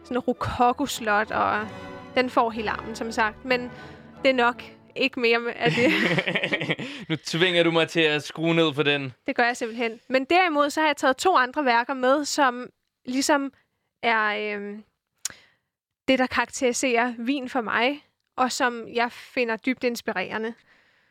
[0.05, 1.31] sådan en rokokoslot.
[1.31, 1.69] Og
[2.15, 3.45] den får hele armen, som sagt.
[3.45, 3.71] Men
[4.23, 4.63] det er nok
[4.99, 5.91] ikke mere med af det.
[7.09, 9.13] nu tvinger du mig til at skrue ned for den.
[9.27, 10.01] Det gør jeg simpelthen.
[10.09, 12.71] Men derimod, så har jeg taget to andre værker med, som
[13.05, 13.53] ligesom
[14.03, 14.79] er øh,
[16.09, 18.05] det, der karakteriserer vin for mig,
[18.37, 20.55] og som jeg finder dybt inspirerende.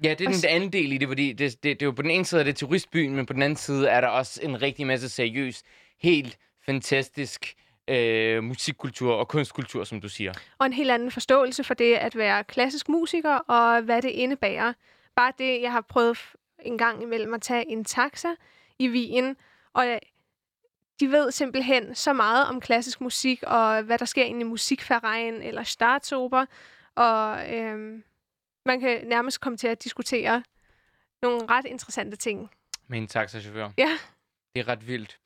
[0.03, 2.01] Ja, det er den anden del i det, fordi det, det, det er jo på
[2.01, 4.61] den ene side er det turistbyen, men på den anden side er der også en
[4.61, 5.63] rigtig masse seriøs,
[6.01, 7.55] helt fantastisk
[7.87, 10.33] øh, musikkultur og kunstkultur, som du siger.
[10.57, 14.73] Og en helt anden forståelse for det at være klassisk musiker, og hvad det indebærer.
[15.15, 16.17] Bare det, jeg har prøvet
[16.59, 18.27] en gang imellem at tage en taxa
[18.79, 19.37] i Wien,
[19.73, 19.99] og jeg-
[20.99, 25.33] de ved simpelthen så meget om klassisk musik, og hvad der sker inde i musikverein
[25.33, 26.45] eller Staatsoper,
[26.95, 28.03] og øhm,
[28.65, 30.43] man kan nærmest komme til at diskutere
[31.21, 32.49] nogle ret interessante ting.
[32.87, 33.69] Med en taxachauffør.
[33.77, 33.97] Ja.
[34.55, 35.17] Det er ret vildt.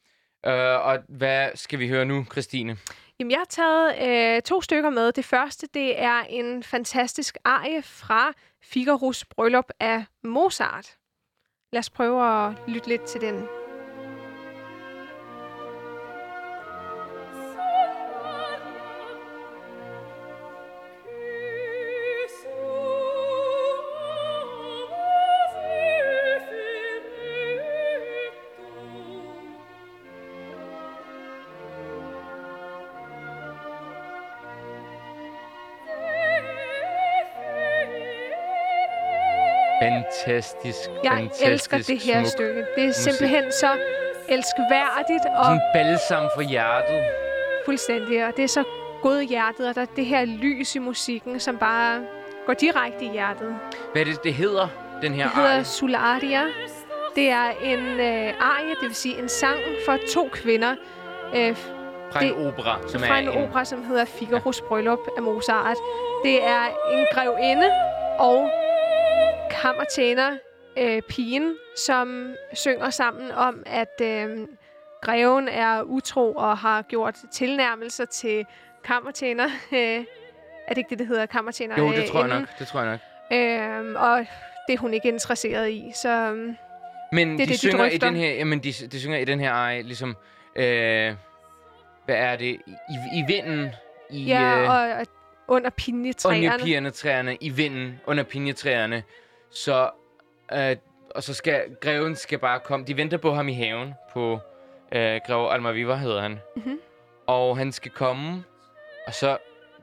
[0.46, 2.78] Øh, og hvad skal vi høre nu, Christine?
[3.20, 5.12] Jamen, jeg har taget øh, to stykker med.
[5.12, 10.96] Det første, det er en fantastisk arie fra Figaros bryllup af Mozart.
[11.74, 13.61] Lad os prøve at lytte lidt til den.
[40.26, 42.66] Fantastisk, Jeg fantastisk elsker det her smuk stykke.
[42.76, 43.04] Det er musik.
[43.04, 43.70] simpelthen så
[44.30, 47.04] elskværdigt og Sådan balsam for hjertet.
[47.66, 48.26] fuldstændig.
[48.26, 48.64] Og det er så
[49.02, 52.02] godhjertet, og der er det her lys i musikken, som bare
[52.46, 53.56] går direkte i hjertet.
[53.94, 54.68] Hvad er det, det hedder,
[55.02, 55.64] den her Det hedder arie?
[55.66, 56.42] Sularia.
[57.16, 60.76] Det er en øh, arie, det vil sige en sang for to kvinder,
[61.36, 61.56] øh,
[62.12, 65.78] Fra en det- opera, som fra er en opera, som hedder Figaros Bryllup af Mozart.
[66.24, 67.72] Det er en grevinde
[68.20, 68.50] og
[69.62, 70.38] kammertjener,
[70.78, 74.48] øh, pigen, som synger sammen om, at øh,
[75.02, 78.46] greven er utro og har gjort tilnærmelser til
[78.84, 79.46] kammertjener.
[79.72, 79.80] Øh,
[80.68, 81.26] er det ikke det, det hedder?
[81.26, 81.78] Kammertjener?
[81.78, 82.40] Jo, det øh, tror jeg inden.
[82.40, 82.60] nok.
[82.60, 83.00] Det tror jeg nok.
[83.32, 84.20] Øhm, og
[84.68, 85.92] det er hun ikke interesseret i.
[85.96, 86.56] Så øhm,
[87.12, 88.08] Men Det de det, de synger i drøfter.
[88.08, 90.16] den her, jamen de, de synger i den her ej, ligesom,
[90.56, 91.14] øh,
[92.06, 93.70] hvad er det, i, i vinden,
[94.10, 95.06] i ja, øh, og, og
[95.48, 97.38] under under pinjetræerne.
[97.42, 99.04] i vinden, under pinjetræerne,
[99.52, 99.90] så,
[100.54, 100.76] øh,
[101.16, 104.40] og så skal, greven skal bare komme, de venter på ham i haven, på
[104.92, 106.80] øh, greve Almaviva hedder han, Mhm.
[107.28, 108.44] og han skal komme,
[109.08, 109.38] og så,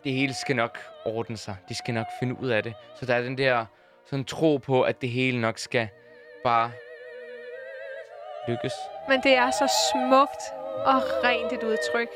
[0.05, 3.15] det hele skal nok ordne sig, de skal nok finde ud af det, så der
[3.15, 3.65] er den der,
[4.07, 5.89] sådan tro på, at det hele nok skal
[6.45, 6.71] bare
[8.49, 8.73] lykkes.
[9.09, 10.43] Men det er så smukt
[10.87, 12.09] og rent et udtryk.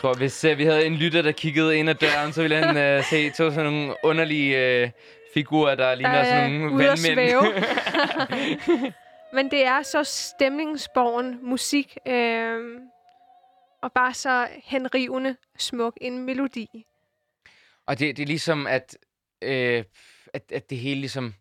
[0.00, 2.98] Tror, hvis uh, vi havde en lytter, der kiggede ind ad døren, så ville han
[2.98, 4.90] uh, se to sådan nogle underlige uh,
[5.34, 8.92] figurer, der ligner er sådan nogle vandmænd.
[9.34, 12.78] Men det er så stemningsborgen musik, øhm,
[13.82, 16.86] og bare så henrivende smuk en melodi.
[17.86, 18.96] Og det, det er ligesom, at,
[19.42, 19.84] øh,
[20.34, 21.34] at, at det hele ligesom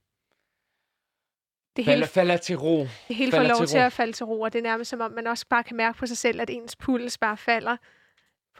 [1.75, 2.87] Det falder, hele, falder til ro.
[3.07, 4.89] det hele får falder lov til til at falde til ro, og det er nærmest
[4.89, 7.77] som om, man også bare kan mærke på sig selv, at ens puls bare falder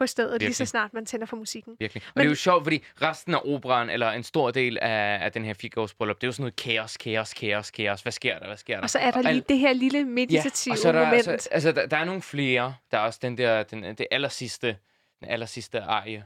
[0.00, 0.68] på stedet, lige så Virkelig.
[0.68, 1.76] snart man tænder for musikken.
[1.80, 2.02] Virkelig.
[2.06, 5.24] Og Men- det er jo sjovt, fordi resten af operan, eller en stor del af,
[5.24, 8.02] af den her fireårsbryllup, det er jo sådan noget kaos, kaos, kaos, kaos.
[8.02, 8.46] Hvad sker der?
[8.46, 8.82] Hvad sker der?
[8.82, 11.28] Og så er der lige alt- det her lille meditative og så er der, moment.
[11.28, 12.74] altså, altså der, der er nogle flere.
[12.90, 14.76] Der er også den der, den, det aller sidste,
[15.20, 16.24] den aller sidste arie,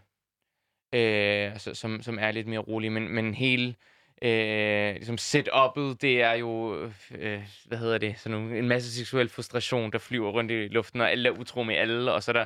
[0.95, 3.75] øh, altså, som, som er lidt mere rolig, men, men hele
[4.23, 6.75] øh, ligesom setup'et, det er jo,
[7.19, 11.01] øh, hvad hedder det, sådan nogle, en masse seksuel frustration, der flyver rundt i luften,
[11.01, 12.45] og alle er utro med alle, og så er der,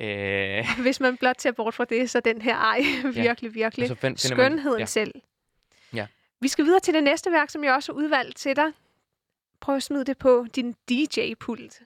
[0.00, 2.80] øh, Hvis man blot ser bort fra det, så den her ej
[3.14, 4.86] virkelig, virkelig og så find, finder man- skønheden ja.
[4.86, 5.14] selv.
[5.94, 6.06] Ja.
[6.40, 8.72] Vi skal videre til det næste værk, som jeg også har udvalgt til dig.
[9.60, 11.80] Prøv at smide det på din DJ-pult.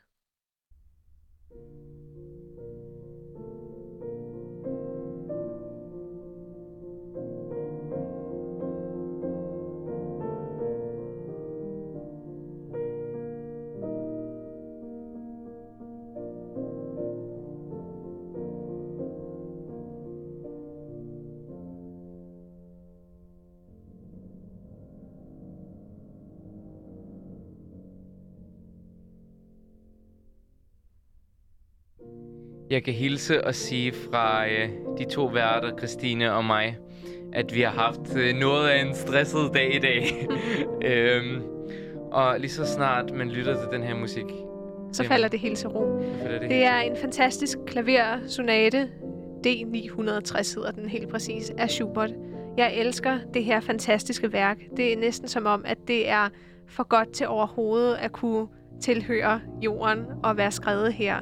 [32.73, 36.79] Jeg kan hilse og sige fra øh, de to værter, Christine og mig,
[37.33, 40.29] at vi har haft øh, noget af en stresset dag i dag.
[40.91, 41.43] øhm,
[42.13, 44.25] og lige så snart man lytter til den her musik,
[44.93, 45.99] Så falder det hele til ro.
[45.99, 46.91] det, Det helt er til.
[46.91, 48.89] en fantastisk klaversonate.
[49.47, 52.11] D960 hedder den helt præcis, af Schubert.
[52.57, 54.59] Jeg elsker det her fantastiske værk.
[54.77, 56.29] Det er næsten som om, at det er
[56.69, 58.47] for godt til overhovedet at kunne
[58.83, 61.17] tilhøre jorden og være skrevet her.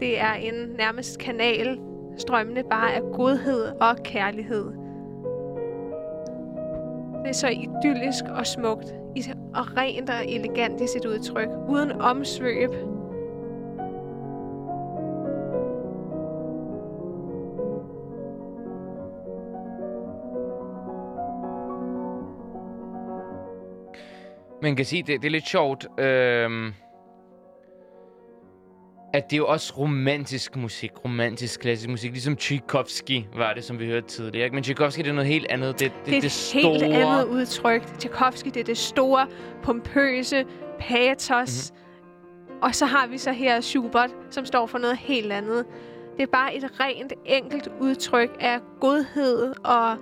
[0.00, 1.78] Det er en nærmest kanal
[2.18, 4.72] strømmende bare af godhed og kærlighed.
[7.22, 8.94] det er så idyllisk og smukt,
[9.54, 12.70] og rent og elegant i sit udtryk, uden omsvøb.
[24.62, 26.72] Man kan sige, det, det er lidt sjovt, Øh
[29.12, 33.78] at det er jo også romantisk musik, romantisk klassisk musik, ligesom Tchaikovsky var det, som
[33.78, 34.44] vi hørte tidligere.
[34.44, 34.54] Ikke?
[34.54, 35.80] Men Tchaikovsky, det er noget helt andet.
[35.80, 36.72] Det, det, Det er et det store...
[36.72, 37.98] helt andet udtryk.
[37.98, 39.26] Tchaikovsky, det er det store,
[39.62, 40.44] pompøse,
[40.80, 41.72] patos.
[41.72, 42.62] Mm-hmm.
[42.62, 45.64] Og så har vi så her Schubert, som står for noget helt andet.
[46.16, 49.96] Det er bare et rent, enkelt udtryk af godhed og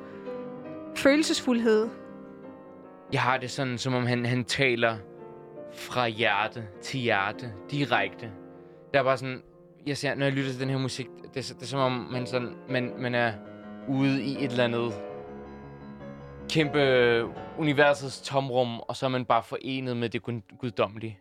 [0.96, 1.88] følelsesfuldhed.
[3.12, 4.96] Jeg har det sådan, som om han, han taler
[5.74, 8.30] fra hjerte til hjerte, direkte.
[8.96, 9.42] Der er bare sådan,
[9.86, 11.92] jeg ser, når jeg lytter til den her musik, det, er, det er som om,
[11.92, 13.32] man, sådan, man, man er
[13.88, 14.92] ude i et eller andet
[16.50, 16.80] kæmpe
[17.58, 21.20] universets tomrum, og så er man bare forenet med det gud- guddommelige.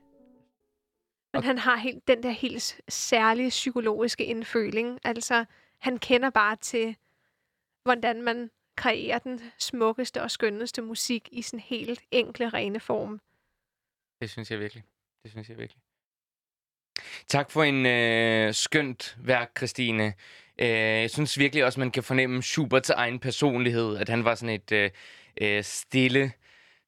[1.34, 5.00] Men han har helt, den der helt særlige psykologiske indføling.
[5.04, 5.46] Altså,
[5.80, 6.96] han kender bare til,
[7.84, 13.22] hvordan man kreerer den smukkeste og skønneste musik i sin helt enkle, rene form.
[14.22, 14.84] Det synes jeg virkelig.
[15.24, 15.82] Det synes jeg virkelig.
[17.28, 20.13] Tak for en øh, skønt værk, Christine.
[20.60, 24.56] Øh, jeg synes virkelig også, man kan fornemme Schuberts egen personlighed, at han var sådan
[24.56, 24.89] et øh,
[25.41, 26.32] øh, stille,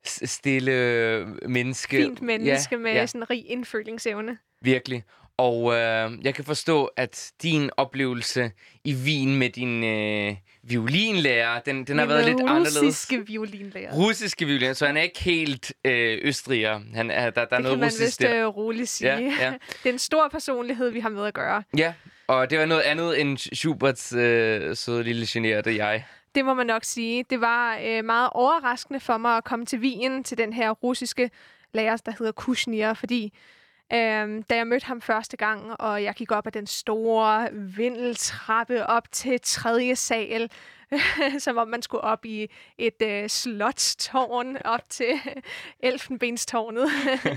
[0.03, 1.97] stille menneske.
[1.97, 4.38] Fint menneske ja, med ja, sådan en rig indfølingsevne.
[4.62, 5.03] virkelig.
[5.38, 8.52] Og øh, jeg kan forstå, at din oplevelse
[8.84, 12.82] i Wien med din øh, violinlærer, den, den har Min været lidt anderledes.
[12.82, 13.93] russiske violinlærer.
[13.95, 16.80] Russiske violin, så han er ikke helt øh, østriger.
[16.93, 18.41] Han er, der, der er det noget kan man russisk vist der.
[18.47, 19.13] øh, roligt sige.
[19.13, 19.54] Ja, ja.
[19.84, 21.63] det er en stor personlighed, vi har med at gøre.
[21.78, 21.93] Ja,
[22.28, 26.06] og det var noget andet end Schuberts øh, søde lille generede jeg.
[26.36, 27.26] Det må man nok sige.
[27.30, 31.30] Det var øh, meget overraskende for mig at komme til Wien, til den her russiske
[31.73, 33.34] lærer, der hedder Kushnir, fordi
[33.93, 38.86] øh, da jeg mødte ham første gang, og jeg gik op ad den store vindeltrappe
[38.86, 40.52] op til tredje sal,
[41.39, 42.47] som om man skulle op i
[42.78, 45.19] et øh, slotstårn op til
[45.80, 46.89] Elfenbenstårnet.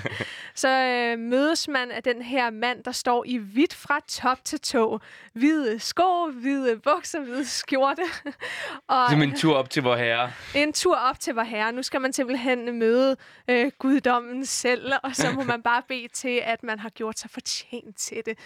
[0.55, 4.61] så øh, mødes man af den her mand, der står i hvidt fra top til
[4.61, 5.01] tå.
[5.33, 8.03] Hvide sko, hvide bukser, hvide skjorte.
[8.89, 10.33] og Som en tur op til vor herre.
[10.55, 11.73] en tur op til vor herre.
[11.73, 13.17] Nu skal man simpelthen møde
[13.49, 17.31] øh, guddommen selv, og så må man bare bede til, at man har gjort sig
[17.31, 18.39] fortjent til det.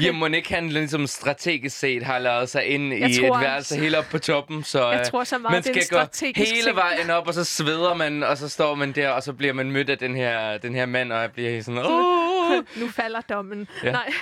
[0.00, 3.76] Jamen, må ikke han ligesom strategisk set har lavet sig ind Jeg i et værelse
[3.76, 5.98] helt op på toppen, så Jeg øh, tror så meget, man skal gå
[6.36, 6.76] hele ting.
[6.76, 9.70] vejen op, og så sveder man, og så står man der, og så bliver man
[9.70, 12.64] mødt af den her, den her mand, og jeg bliver sådan, Åh!
[12.76, 13.68] nu falder dommen.
[13.84, 13.92] Ja.
[13.92, 14.12] Nej.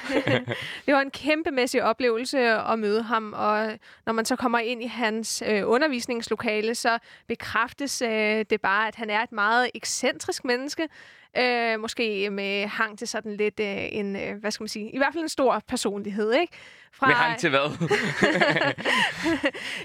[0.86, 4.86] det var en kæmpemæssig oplevelse at møde ham, og når man så kommer ind i
[4.86, 10.88] hans øh, undervisningslokale, så bekræftes øh, det bare, at han er et meget ekscentrisk menneske.
[11.38, 14.98] Øh, måske med hang til sådan lidt øh, en, øh, hvad skal man sige, i
[14.98, 16.52] hvert fald en stor personlighed, ikke?
[16.92, 17.88] Fra, Med hang til hvad?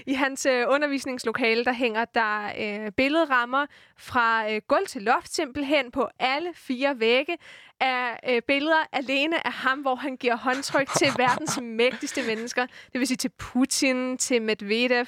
[0.12, 5.90] I hans øh, undervisningslokale, der hænger der øh, billedrammer fra øh, gulv til loft simpelthen
[5.90, 7.36] på alle fire vægge
[7.80, 12.66] af øh, billeder alene af ham, hvor han giver håndtryk til verdens mægtigste mennesker.
[12.92, 15.06] Det vil sige til Putin, til Medvedev,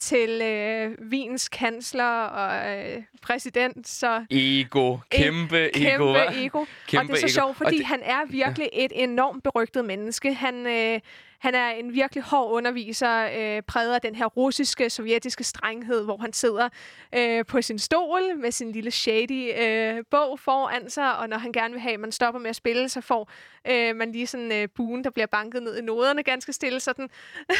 [0.00, 3.88] til øh, Wiens kansler og øh, præsident.
[3.88, 4.96] Så Ego.
[5.10, 6.34] Kæmpe, kæmpe ego, hva'?
[6.38, 6.58] ego.
[6.58, 7.46] og Kæmpe det er så ego.
[7.46, 10.34] sjovt, Og fordi det- han er virkelig et enormt berygtet menneske.
[10.34, 11.00] Han, øh,
[11.44, 16.16] han er en virkelig hård underviser, øh, præget af den her russiske, sovjetiske strenghed, hvor
[16.16, 16.68] han sidder
[17.14, 21.52] øh, på sin stol med sin lille shady øh, bog foran sig, og når han
[21.52, 23.30] gerne vil have, at man stopper med at spille, så får
[23.70, 26.80] øh, man lige sådan øh, buen, der bliver banket ned i noderne ganske stille.
[26.80, 27.08] Sådan.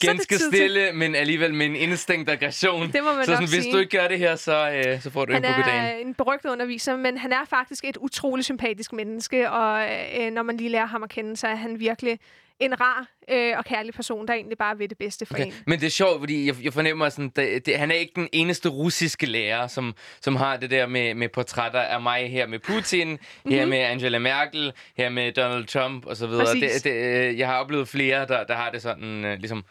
[0.00, 2.92] Så Ganske til- stille, men alligevel med en instinkt aggression.
[2.92, 3.72] Det må man så sådan, hvis sige.
[3.72, 6.14] du ikke gør det her, så, øh, så får du Han en på er en
[6.14, 9.82] berygtet underviser, men han er faktisk et utroligt sympatisk menneske, og
[10.18, 12.18] øh, når man lige lærer ham at kende, så er han virkelig
[12.64, 15.46] en rar øh, og kærlig person, der egentlig bare vil det bedste for okay.
[15.46, 15.54] en.
[15.66, 18.28] Men det er sjovt, fordi jeg, jeg fornemmer, sådan, det, det, han er ikke den
[18.32, 22.58] eneste russiske lærer, som, som har det der med, med portrætter af mig her med
[22.58, 23.52] Putin, mm-hmm.
[23.52, 26.30] her med Angela Merkel, her med Donald Trump osv.
[26.30, 29.64] Det, det, jeg har oplevet flere, der, der har det sådan, øh, ligesom,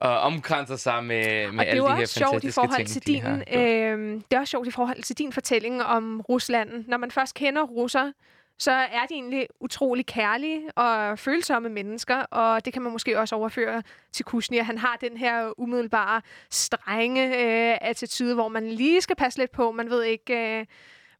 [0.00, 2.88] og omkranser sig med, med Og alle de her også sjovt i fantastiske forhold ting,
[2.88, 3.62] til de din, gjort.
[3.62, 6.84] øh, det er også sjovt i forhold til din fortælling om Rusland.
[6.88, 8.12] Når man først kender russer,
[8.58, 13.34] så er de egentlig utrolig kærlige og følsomme mennesker, og det kan man måske også
[13.34, 13.82] overføre
[14.12, 14.62] til Kushnir.
[14.62, 19.72] Han har den her umiddelbare, strenge øh, attitude, hvor man lige skal passe lidt på.
[19.72, 20.58] Man ved ikke...
[20.58, 20.66] Øh,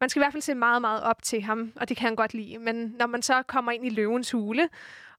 [0.01, 2.17] man skal i hvert fald se meget, meget op til ham, og det kan han
[2.17, 2.59] godt lide.
[2.59, 4.69] Men når man så kommer ind i løvens hule,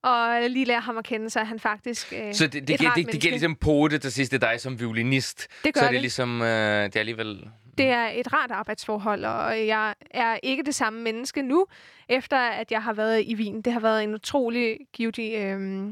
[0.03, 2.65] og lige lærer ham at kende, så er han faktisk øh, Så det, det, et
[2.67, 3.19] giver, det, det menneske.
[3.19, 5.47] giver ligesom pote til sidst til dig som violinist.
[5.63, 6.01] Det gør så er det det.
[6.01, 10.75] ligesom, øh, det er alligevel Det er et rart arbejdsforhold, og jeg er ikke det
[10.75, 11.65] samme menneske nu,
[12.09, 13.61] efter at jeg har været i Wien.
[13.61, 15.87] Det har været en utrolig givetig øh,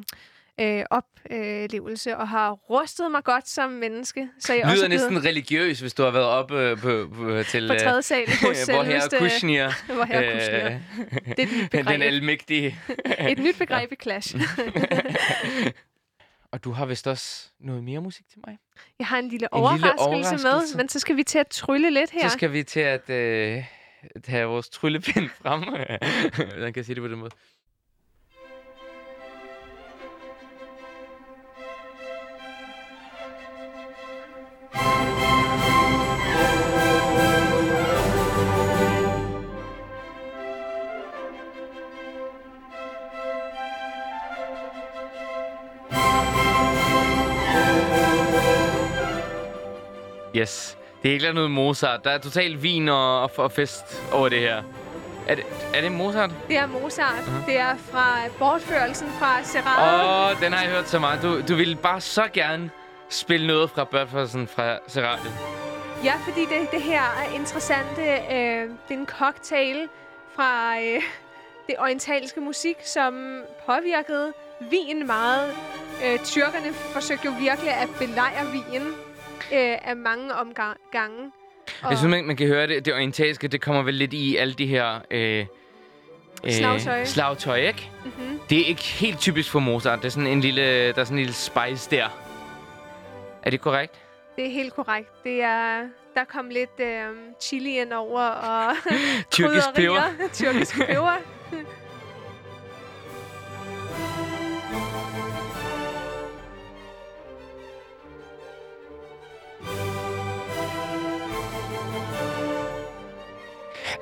[0.60, 4.28] øh, oplevelse, og har rustet mig godt som menneske.
[4.40, 7.08] Så jeg er lyder også blevet næsten religiøs, hvis du har været oppe øh, på,
[7.16, 7.68] på, til...
[7.68, 9.20] på øh, tredje sal hos hvor herre.
[9.20, 10.66] Kushner, Hvor herre Kushner.
[10.66, 12.02] øh, Det er et nyt den begreb.
[12.02, 12.80] almægtige.
[13.30, 14.36] Et nyt begreb i Clash.
[16.54, 18.58] Og du har vist også noget mere musik til mig.
[19.00, 20.48] Jeg har en lille En lille overraskelse, overraskelse.
[20.48, 22.28] med, men så skal vi til at trylle lidt her.
[22.28, 23.64] Så skal vi til at øh,
[24.24, 25.64] tage vores tryllepind frem.
[26.54, 27.32] Hvordan kan sige det på den måde?
[50.36, 50.78] Yes.
[51.04, 52.04] Det er ikke noget Mozart.
[52.04, 54.64] Der er totalt vin og, og, fest over det her.
[55.28, 56.32] Er det, er det Mozart?
[56.48, 57.14] Det er Mozart.
[57.14, 57.46] Uh-huh.
[57.46, 60.30] Det er fra bortførelsen fra Serrano.
[60.30, 61.22] Åh, oh, den har jeg hørt så meget.
[61.22, 62.70] Du, du ville bare så gerne
[63.10, 65.32] spille noget fra Børtforsen fra Serrate.
[66.04, 68.02] Ja, fordi det, det her er interessante.
[68.02, 69.88] Øh, det er en cocktail
[70.36, 71.02] fra øh,
[71.68, 74.34] det orientalske musik, som påvirkede
[74.72, 75.52] Wien meget.
[76.06, 78.94] Øh, tyrkerne forsøgte jo virkelig at belejre Wien
[79.54, 81.32] øh, af mange omgange.
[81.90, 84.54] Jeg synes, man, man kan høre det, det orientalske, det kommer vel lidt i alle
[84.54, 85.00] de her...
[85.12, 85.46] Øh,
[86.44, 87.06] øh, Slagtøj.
[87.06, 87.92] Slagtøj, ikke?
[88.06, 88.40] Mm-hmm.
[88.50, 90.00] Det er ikke helt typisk for Mozart.
[90.00, 92.08] Det er sådan en lille, der er sådan en lille spice der.
[93.44, 93.94] Er det korrekt?
[94.36, 95.24] Det er helt korrekt.
[95.24, 95.82] Det er,
[96.16, 98.76] der kom lidt øh, chili ind over og
[99.32, 100.02] Tyrkisk peber.
[100.34, 101.18] Tyrkisk peber.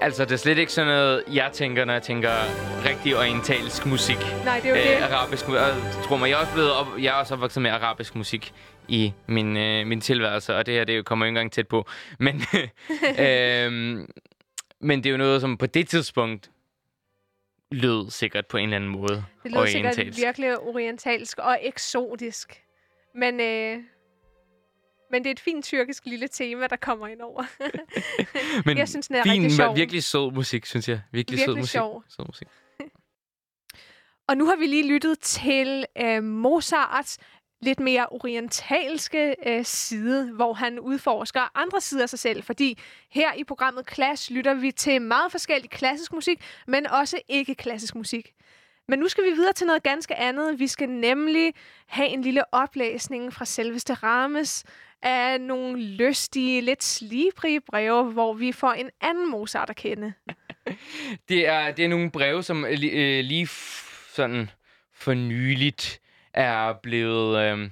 [0.02, 2.30] Altså, det er slet ikke sådan noget, jeg tænker, når jeg tænker
[2.90, 4.18] rigtig orientalsk musik.
[4.46, 5.14] Nej, det er jo Øh, det.
[5.14, 5.62] arabisk musik.
[6.04, 8.54] Tror mig, jeg er også blevet op, jeg er også opvokset med arabisk musik
[8.88, 11.88] i min, øh, min tilværelse, og det her, det kommer jo ikke engang tæt på.
[12.20, 12.42] Men,
[13.26, 13.72] øh,
[14.80, 16.52] men det er jo noget, som på det tidspunkt
[17.72, 22.62] lød sikkert på en eller anden måde Det lød sikkert virkelig orientalsk og eksotisk.
[23.16, 23.78] Men, øh,
[25.12, 27.44] men det er et fint tyrkisk lille tema, der kommer ind over.
[28.66, 29.76] Men jeg synes, den er fin, rigtig sjov.
[29.76, 31.02] virkelig sød musik, synes jeg.
[31.12, 31.72] Virkelig, sød Virkelig musik.
[31.72, 32.04] sjov.
[32.10, 32.48] Sød musik.
[34.30, 37.18] Og nu har vi lige lyttet til øh, Mozarts
[37.62, 42.44] lidt mere orientalske øh, side, hvor han udforsker andre sider af sig selv.
[42.44, 42.80] Fordi
[43.12, 48.34] her i programmet Clash lytter vi til meget forskellig klassisk musik, men også ikke-klassisk musik.
[48.92, 50.60] Men nu skal vi videre til noget ganske andet.
[50.60, 51.54] Vi skal nemlig
[51.88, 54.64] have en lille oplæsning fra selveste Rames
[55.02, 60.14] af nogle lystige, lidt slibrige breve, hvor vi får en anden Mozart at kende.
[61.30, 64.50] Det er, det er nogle breve, som øh, li- øh, lige f- sådan
[64.94, 66.02] for nyligt
[66.34, 67.70] er blevet øh,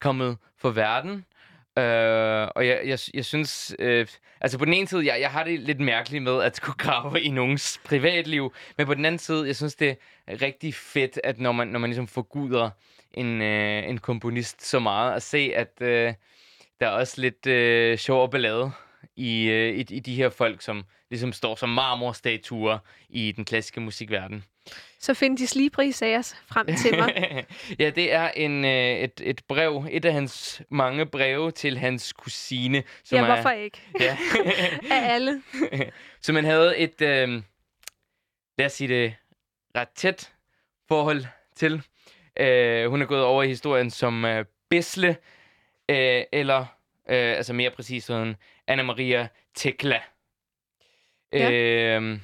[0.00, 1.24] kommet for verden.
[1.78, 4.06] Øh, og jeg, jeg, jeg synes, øh,
[4.40, 7.20] altså på den ene side, jeg, jeg har det lidt mærkeligt med at skulle grave
[7.20, 9.96] i nogens privatliv, men på den anden side, jeg synes, det
[10.26, 12.70] er rigtig fedt, at når man, når man ligesom forguder
[13.14, 16.14] en, øh, en komponist så meget, at se, at øh,
[16.80, 18.70] der er også lidt øh, sjov og ballade
[19.16, 23.80] i, øh, i, i de her folk, som ligesom står som marmorstatuer i den klassiske
[23.80, 24.44] musikverden.
[24.98, 27.44] Så find de slibrige sager frem til mig.
[27.78, 32.12] ja, det er en, øh, et, et brev, et af hans mange breve til hans
[32.12, 32.82] kusine.
[33.04, 33.80] Som ja, er, hvorfor ikke?
[34.00, 34.18] Ja,
[34.96, 35.42] Af alle.
[36.22, 37.42] så man havde et, øh,
[38.58, 39.14] lad os sige det,
[39.76, 40.32] ret tæt
[40.88, 41.24] forhold
[41.56, 41.82] til.
[42.40, 45.16] Øh, hun er gået over i historien som øh, Bisle,
[45.90, 46.60] øh, eller
[47.08, 48.36] øh, altså mere præcis sådan
[48.70, 50.00] Anna-Maria Tekla.
[51.32, 51.50] Ja.
[51.50, 52.18] Øh,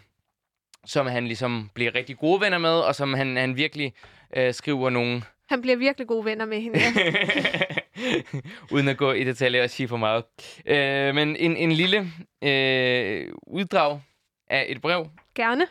[0.86, 3.94] som han ligesom bliver rigtig gode venner med, og som han, han virkelig
[4.36, 6.78] øh, skriver nogle Han bliver virkelig gode venner med hende.
[6.78, 8.22] Ja.
[8.74, 10.24] Uden at gå i detaljer og sige for meget.
[10.66, 12.12] Øh, men en, en lille
[12.42, 14.00] øh, uddrag
[14.46, 15.10] af et brev.
[15.34, 15.66] Gerne.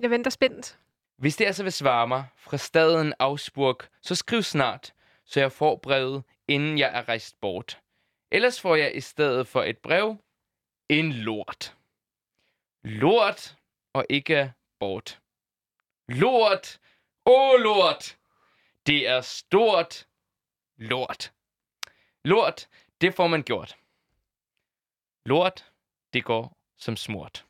[0.00, 0.78] Jeg venter spændt.
[1.18, 4.92] Hvis det altså vil svare mig fra staden Augsburg, så skriv snart,
[5.24, 7.80] så jeg får brevet, inden jeg er rejst bort.
[8.32, 10.16] Ellers får jeg i stedet for et brev
[10.88, 11.74] en lort.
[12.84, 13.56] Lort
[13.98, 15.20] og ikke bort.
[16.08, 16.80] Lort!
[17.26, 18.18] Åh, lort!
[18.86, 20.08] Det er stort
[20.76, 21.32] lort.
[22.24, 22.68] Lort,
[23.00, 23.76] det får man gjort.
[25.24, 25.72] Lort,
[26.12, 27.46] det går som smurt.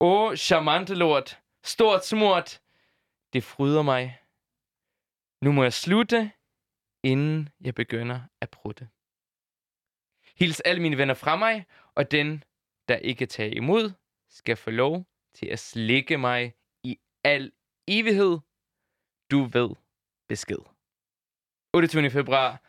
[0.00, 2.60] Åh, charmante lort, stort smurt,
[3.32, 4.18] det fryder mig.
[5.40, 6.32] Nu må jeg slutte,
[7.02, 8.88] inden jeg begynder at prutte.
[10.36, 12.44] Hils alle mine venner fra mig, og den,
[12.88, 13.92] der ikke tager imod,
[14.30, 15.04] skal få lov
[15.34, 16.54] til at slikke mig
[16.84, 17.52] i al
[17.88, 18.38] evighed.
[19.30, 19.70] Du ved
[20.28, 20.58] besked.
[21.74, 22.10] 28.
[22.10, 22.60] februar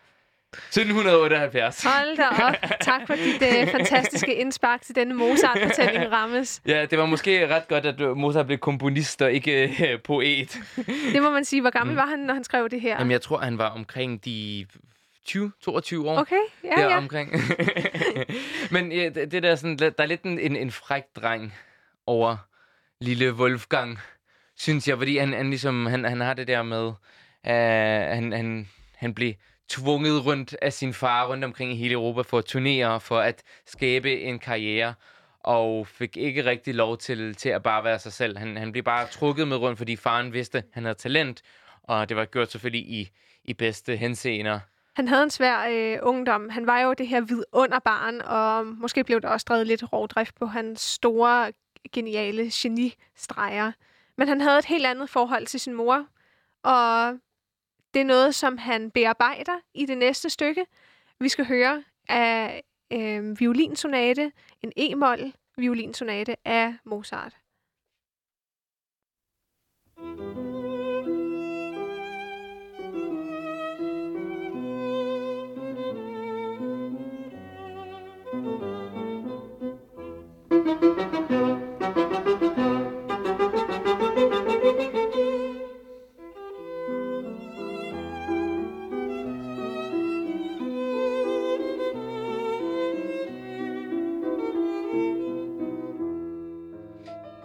[0.53, 1.83] 1778.
[1.83, 2.79] Hold da op.
[2.81, 6.61] Tak for dit uh, fantastiske indspark til denne Mozart-fortælling, Rammes.
[6.67, 10.59] Ja, det var måske ret godt, at øh, Mozart blev komponist og ikke øh, poet.
[11.13, 11.61] Det må man sige.
[11.61, 12.97] Hvor gammel var han, når han skrev det her?
[12.97, 14.65] Jamen, jeg tror, han var omkring de
[15.31, 16.19] 20-22 år.
[16.19, 16.97] Okay, ja, der ja.
[16.97, 17.31] omkring.
[18.71, 21.53] Men ja, det, det der er sådan, der er lidt en, en, en fræk dreng
[22.05, 22.37] over
[23.01, 23.99] lille Wolfgang,
[24.55, 28.69] synes jeg, fordi han, han ligesom, han, han har det der med, uh, han, han,
[28.95, 29.33] han blev
[29.69, 33.43] tvunget rundt af sin far rundt omkring i hele Europa for at turnere, for at
[33.65, 34.93] skabe en karriere,
[35.39, 38.37] og fik ikke rigtig lov til, til at bare være sig selv.
[38.37, 41.41] Han, han blev bare trukket med rundt, fordi faren vidste, at han havde talent,
[41.83, 43.09] og det var gjort selvfølgelig i,
[43.43, 44.59] i bedste henseender.
[44.97, 46.49] Han havde en svær øh, ungdom.
[46.49, 50.45] Han var jo det her vidunderbarn, og måske blev der også drevet lidt rovdrift på
[50.45, 51.51] hans store,
[51.91, 53.71] geniale genistreger.
[54.15, 56.07] Men han havde et helt andet forhold til sin mor,
[56.63, 57.19] og
[57.93, 60.65] det er noget, som han bearbejder i det næste stykke.
[61.19, 64.31] Vi skal høre af øh, violinsonate,
[64.61, 67.37] en e-mol violinsonate af Mozart.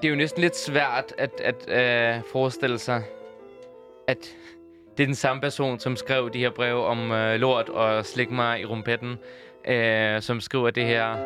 [0.03, 3.03] Det er jo næsten lidt svært at, at øh, forestille sig,
[4.09, 4.19] at
[4.97, 8.31] det er den samme person, som skrev de her breve om øh, lort og slik
[8.31, 9.19] mig i rumpetten,
[9.69, 11.17] øh, som skriver det her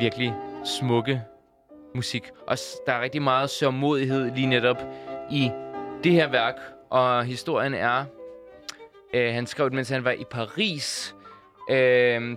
[0.00, 1.22] virkelig smukke
[1.94, 2.30] musik.
[2.46, 2.56] Og
[2.86, 4.82] der er rigtig meget sørmodighed lige netop
[5.30, 5.50] i
[6.04, 6.54] det her værk,
[6.90, 8.04] og historien er,
[9.14, 11.14] øh, han skrev det, mens han var i Paris.
[11.70, 11.76] Øh,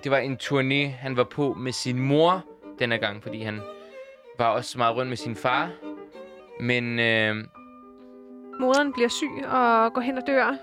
[0.03, 2.45] det var en turné, han var på med sin mor
[2.79, 3.61] denne gang, fordi han
[4.39, 5.69] var også meget rundt med sin far.
[6.59, 7.35] Men øh,
[8.59, 10.55] Moderen bliver syg og går hen og dør.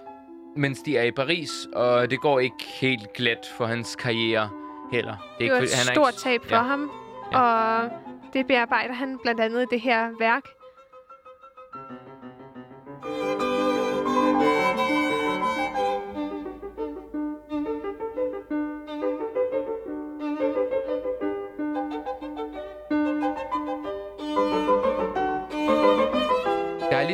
[0.57, 4.49] mens de er i Paris, og det går ikke helt glat for hans karriere
[4.93, 5.35] heller.
[5.39, 6.63] Det er var et fordi- han er stort ikke, tab for ja.
[6.63, 6.91] ham,
[7.33, 7.41] Ja.
[7.41, 7.91] og
[8.33, 10.45] det bearbejder han blandt andet i det her værk.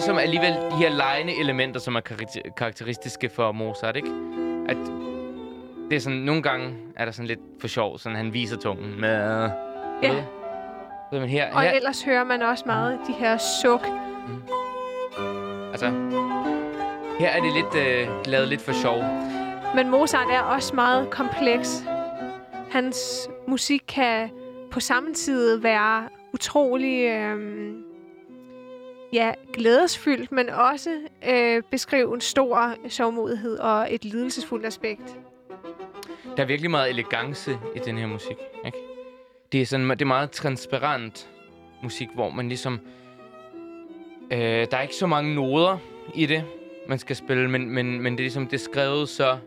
[0.06, 4.08] Ligesom alligevel de her lejende elementer, som er karakter- karakteristiske for Mozart, ikke?
[4.68, 4.76] At
[5.90, 9.00] det er sådan, nogle gange er der sådan lidt for sjov, sådan han viser tungen
[9.00, 9.50] med...
[10.02, 10.12] Ja.
[10.14, 10.22] Ved-
[11.12, 13.86] ved man her, Og her, ellers hører man også meget de her suk.
[15.72, 15.86] altså,
[17.18, 19.02] her er det lidt øh, lavet lidt for sjov.
[19.74, 21.84] Men Mozart er også meget kompleks.
[22.70, 24.30] Hans musik kan
[24.70, 27.82] på samme tid være utrolig øhm,
[29.16, 35.16] ja, glædesfyldt, men også øh, beskrive en stor sovmodighed og et lidelsesfuldt aspekt.
[36.36, 38.36] Der er virkelig meget elegance i den her musik,
[38.66, 38.78] ikke?
[39.52, 41.30] Det er, sådan, det er meget transparent
[41.82, 42.80] musik, hvor man ligesom...
[44.32, 45.78] Øh, der er ikke så mange noder
[46.14, 46.44] i det,
[46.88, 49.38] man skal spille, men, men, men det er ligesom, det er skrevet så,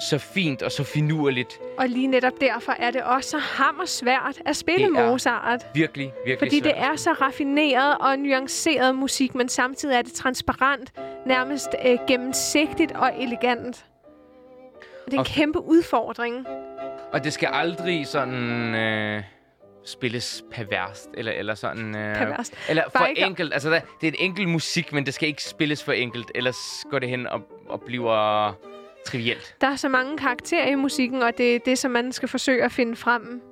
[0.00, 1.60] så fint og så finurligt.
[1.78, 5.66] Og lige netop derfor er det også så hammersvært at spille Det er Mozart.
[5.74, 6.92] Virkelig, virkelig Fordi det svært.
[6.92, 10.92] er så raffineret og nuanceret musik, men samtidig er det transparent,
[11.26, 13.84] nærmest øh, gennemsigtigt og elegant.
[14.76, 16.46] Og det er en Og- kæmpe udfordring.
[17.12, 18.74] Og det skal aldrig sådan...
[18.74, 19.22] Øh,
[19.84, 21.96] spilles perverst, eller, eller sådan...
[21.96, 22.54] Øh, Perverst.
[22.68, 23.52] Eller for Bare enkelt.
[23.52, 26.32] Altså, der, det er en enkelt musik, men det skal ikke spilles for enkelt.
[26.34, 28.48] Ellers går det hen og, og bliver
[29.06, 29.56] trivielt.
[29.60, 32.64] Der er så mange karakterer i musikken, og det er det, som man skal forsøge
[32.64, 33.42] at finde frem.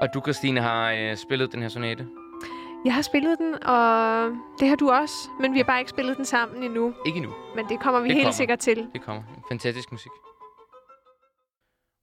[0.00, 2.08] Og du, Christine, har øh, spillet den her sonate.
[2.84, 6.16] Jeg har spillet den, og det har du også, men vi har bare ikke spillet
[6.16, 6.94] den sammen endnu.
[7.06, 7.34] Ikke nu.
[7.56, 8.32] Men det kommer vi Det helt kommer.
[8.32, 8.88] sikkert til.
[8.92, 9.22] Det kommer.
[9.48, 10.10] Fantastisk musik.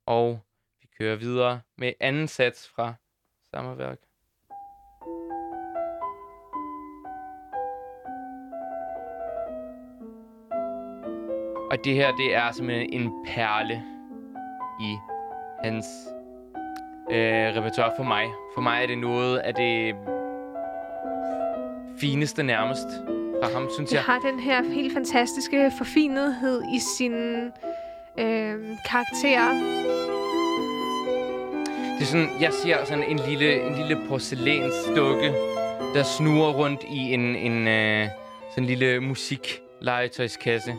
[0.08, 0.40] Og
[0.82, 2.94] vi kører videre med anden sats fra
[3.56, 3.98] samme værk.
[11.72, 13.84] Og det her, det er simpelthen en perle
[14.82, 14.96] i
[15.64, 15.86] hans
[17.12, 18.26] øh, repertoire for mig.
[18.54, 19.96] For mig er det noget af det
[22.00, 22.88] fineste nærmest
[23.44, 24.04] fra ham, synes Det jeg.
[24.04, 27.14] har den her helt fantastiske forfinethed i sin
[28.20, 28.56] øh,
[28.86, 29.54] karakterer.
[32.00, 35.34] Det er sådan, jeg ser sådan en lille, en lille porcelænsdukke,
[35.94, 38.08] der snurrer rundt i en, en øh,
[38.50, 40.76] sådan en lille musiklegetøjskasse.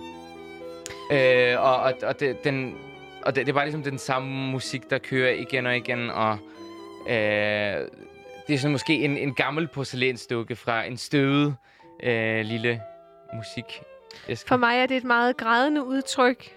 [1.10, 2.74] Øh, og og, og, det, den,
[3.22, 6.38] og det, det er bare ligesom den samme musik, der kører igen og igen, og
[7.08, 7.86] øh,
[8.46, 11.56] det er sådan måske en, en gammel porcelænsdukke fra en støvet
[12.02, 12.82] øh, lille
[13.34, 13.82] musik.
[14.46, 16.56] For mig er det et meget grædende udtryk.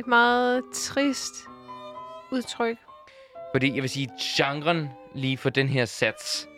[0.00, 1.34] Et meget trist
[2.32, 2.76] udtryk.
[3.54, 6.48] Fordi jeg vil sige, genren lige for den her sats,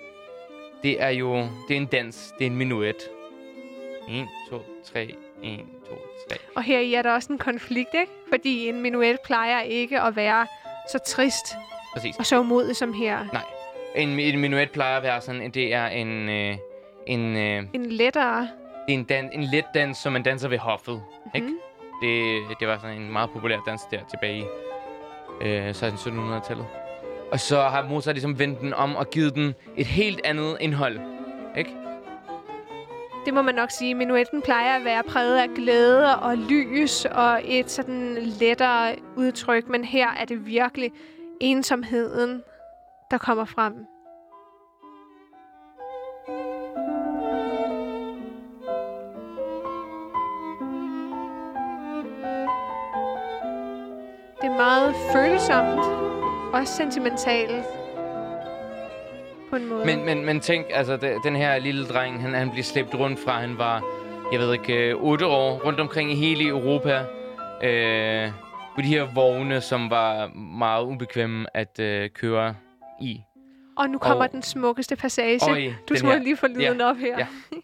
[0.83, 1.37] det er jo
[1.69, 2.97] det er en dans, det er en minuet.
[4.09, 5.59] 1, 2, 3, 1,
[5.89, 5.95] 2,
[6.31, 6.37] 3.
[6.57, 8.13] Og her i er der også en konflikt, ikke?
[8.31, 10.47] Fordi en minuet plejer ikke at være
[10.93, 11.47] så trist
[11.95, 12.17] Præcis.
[12.19, 13.27] og så umodig som her.
[13.33, 13.43] Nej.
[13.97, 16.57] En, en minuet plejer at være sådan, at det er en, øh,
[17.07, 18.43] en, øh, En lettere...
[18.43, 18.47] er
[18.89, 20.95] en, dan, en let dans, som man danser ved hoffet.
[20.95, 21.31] Mm-hmm.
[21.35, 21.47] Ikke?
[21.47, 21.59] Mhm.
[22.03, 24.45] Det, det var sådan en meget populær dans der tilbage i
[25.41, 26.67] øh, 1600-1700-tallet.
[27.33, 31.01] Og så har Mozart ligesom vendt den om og givet den et helt andet indhold.
[31.57, 31.71] Ikke?
[33.29, 33.95] Det må man nok sige.
[33.95, 39.69] Minuetten plejer at være præget af glæde og lys og et sådan lettere udtryk.
[39.69, 40.93] Men her er det virkelig
[41.41, 42.43] ensomheden,
[43.11, 43.75] der kommer frem.
[54.41, 55.81] Det er meget følsomt.
[56.55, 57.78] Også sentimentalt.
[59.51, 59.87] På en måde.
[59.87, 63.19] Men, men, men tænk, altså de, den her lille dreng, han, han bliver slæbt rundt
[63.21, 63.83] fra, han var,
[64.33, 67.05] jeg ved ikke, øh, 8 år, rundt omkring i hele Europa.
[67.63, 68.31] Øh,
[68.75, 70.29] på de her vogne, som var
[70.59, 72.55] meget ubekvemme at øh, køre
[73.01, 73.21] i.
[73.77, 75.51] Og nu kommer Og- den smukkeste passage.
[75.51, 76.19] Øj, du her.
[76.19, 77.19] lige få lyden op her.
[77.19, 77.27] Ja.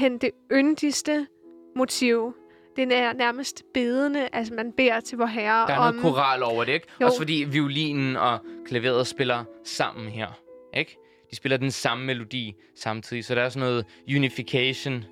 [0.00, 1.26] simpelthen det yndigste
[1.76, 2.34] motiv.
[2.76, 5.94] Den er nærmest bedende, altså man beder til vor herre Der er om...
[5.94, 6.86] noget koral over det, ikke?
[7.00, 7.06] Jo.
[7.06, 10.28] Også fordi violinen og klaveret spiller sammen her,
[10.74, 10.96] ikke?
[11.30, 13.86] De spiller den samme melodi samtidig, så der er sådan noget
[14.16, 15.04] unification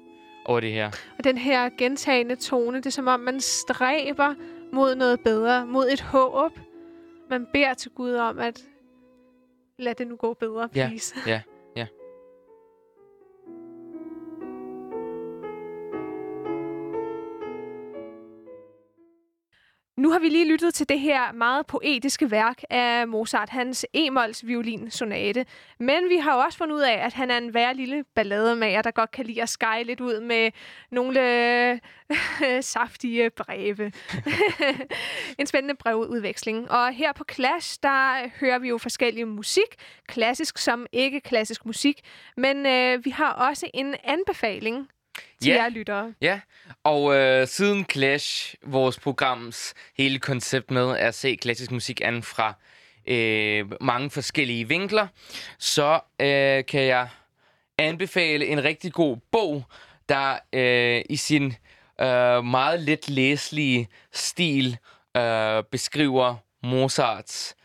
[0.45, 0.91] over det her.
[1.19, 4.35] Og den her gentagende tone, det er som om, man stræber
[4.73, 6.53] mod noget bedre, mod et håb.
[7.31, 8.63] Man beder til Gud om, at
[9.79, 11.15] lad det nu gå bedre, please.
[11.27, 11.41] Ja, ja.
[19.99, 24.47] Nu har vi lige lyttet til det her meget poetiske værk af Mozart, hans e-mols
[24.47, 25.47] violinsonate.
[25.79, 28.83] Men vi har jo også fundet ud af, at han er en værre lille ballademager,
[28.83, 30.51] der godt kan lide at skære lidt ud med
[30.91, 31.79] nogle øh,
[32.61, 33.93] saftige breve.
[35.39, 36.71] en spændende brevudveksling.
[36.71, 39.75] Og her på Clash, der hører vi jo forskellige musik,
[40.07, 42.01] klassisk som ikke klassisk musik.
[42.37, 44.89] Men øh, vi har også en anbefaling
[45.43, 45.63] til Ja.
[45.63, 46.15] jer lyttere.
[46.21, 46.41] Ja,
[46.85, 52.55] og øh, siden Clash, vores programs hele koncept med at se klassisk musik an fra
[53.09, 55.07] øh, mange forskellige vinkler,
[55.59, 57.09] så øh, kan jeg
[57.79, 59.65] anbefale en rigtig god bog,
[60.09, 61.55] der øh, i sin
[62.01, 64.77] øh, meget let læselige stil
[65.17, 67.57] øh, beskriver Mozarts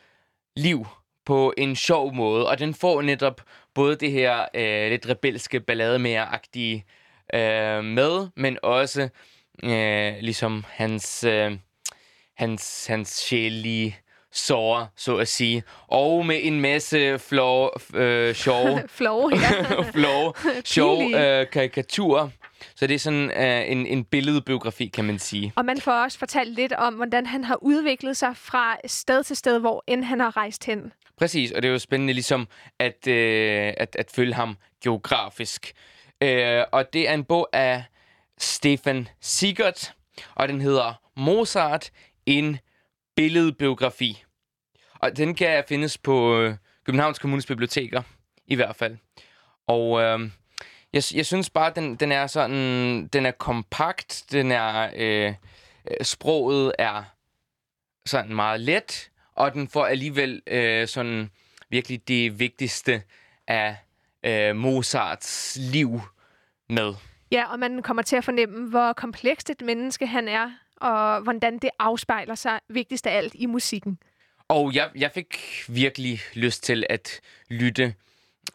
[0.56, 0.88] liv
[1.26, 2.47] på en sjov måde.
[2.47, 3.41] Og den får netop
[3.74, 6.84] både det her øh, lidt rebelske ballademager-agtige
[7.34, 9.10] øh, med, men også
[9.64, 11.52] øh, ligesom hans, øh,
[12.36, 13.98] hans, hans sjælige
[14.32, 15.64] sår, så at sige.
[15.88, 19.82] Og med en masse flov, øh, sjove, Flove, ja.
[19.94, 20.34] flove,
[20.66, 22.30] sjove øh, karikaturer.
[22.76, 25.54] Så det er sådan øh, en, en billedbiografi, kan man sige.
[25.56, 29.36] Og man får også fortalt lidt om, hvordan han har udviklet sig fra sted til
[29.36, 30.92] sted, hvor end han har rejst hen.
[31.18, 32.48] Præcis, og det er jo spændende ligesom
[32.80, 35.74] at, øh, at, at følge ham geografisk.
[36.24, 37.84] Øh, og det er en bog af
[38.38, 39.93] Stefan Sigert,
[40.36, 41.91] og den hedder Mozart,
[42.26, 42.59] en
[43.15, 44.24] billedbiografi.
[44.99, 46.55] Og den kan findes på øh,
[46.86, 48.01] Københavns Kommunes biblioteker,
[48.47, 48.97] i hvert fald.
[49.67, 50.19] Og øh,
[50.93, 55.34] jeg, jeg synes bare, den, den er sådan, den er kompakt, den er, øh,
[55.91, 57.03] øh, sproget er
[58.05, 61.30] sådan meget let, og den får alligevel øh, sådan
[61.69, 63.03] virkelig det vigtigste
[63.47, 63.76] af
[64.24, 66.01] øh, Mozarts liv
[66.74, 66.93] med.
[67.32, 71.59] Ja, og man kommer til at fornemme, hvor komplekst et menneske han er, og hvordan
[71.59, 73.99] det afspejler sig vigtigst af alt i musikken.
[74.47, 77.93] Og jeg, jeg fik virkelig lyst til at lytte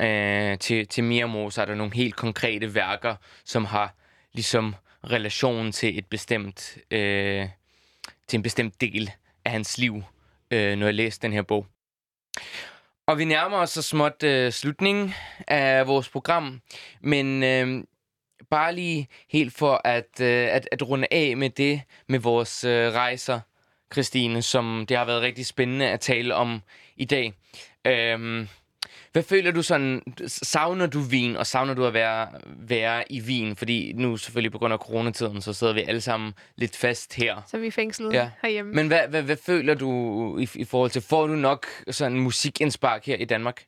[0.01, 3.95] øh, til, til mere Mozart, og nogle helt konkrete værker, som har
[4.33, 7.49] ligesom relation til et bestemt, øh,
[8.27, 9.11] til en bestemt del
[9.45, 10.03] af hans liv,
[10.51, 11.67] øh, når jeg læste den her bog.
[13.07, 15.15] Og vi nærmer os så småt øh, slutningen
[15.47, 16.61] af vores program,
[17.01, 17.85] men øh,
[18.51, 22.93] bare lige helt for at, øh, at, at runde af med det, med vores øh,
[22.93, 23.41] rejser,
[23.93, 26.61] Christine, som det har været rigtig spændende at tale om
[26.97, 27.33] i dag.
[27.87, 28.47] Øh,
[29.13, 33.57] hvad føler du sådan, savner du Wien, og savner du at være, være i Wien?
[33.57, 37.43] Fordi nu selvfølgelig på grund af coronatiden, så sidder vi alle sammen lidt fast her.
[37.47, 38.31] Så vi er fængslet Ja.
[38.43, 38.73] herhjemme.
[38.73, 43.07] Men hvad, hvad, hvad føler du i, i forhold til, får du nok sådan musikindspark
[43.07, 43.65] her i Danmark?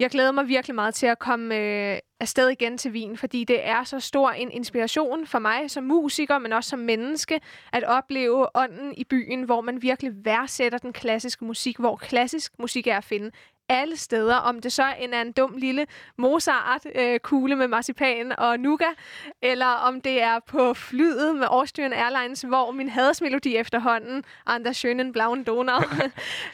[0.00, 3.66] Jeg glæder mig virkelig meget til at komme øh, afsted igen til Wien, fordi det
[3.66, 7.40] er så stor en inspiration for mig som musiker, men også som menneske,
[7.72, 12.86] at opleve ånden i byen, hvor man virkelig værdsætter den klassiske musik, hvor klassisk musik
[12.86, 13.30] er at finde
[13.68, 15.86] alle steder, om det så end er en dum lille
[16.18, 18.94] Mozart-kugle med marcipan og nougat,
[19.42, 25.12] eller om det er på flyet med Austrian Airlines, hvor min hadesmelodi efterhånden, Anders Schönen
[25.12, 25.80] Blauen Donau,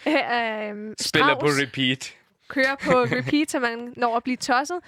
[0.07, 2.20] øh, øh, Strauss repeat.
[2.51, 4.81] Kører på repeat, så man når at blive tosset.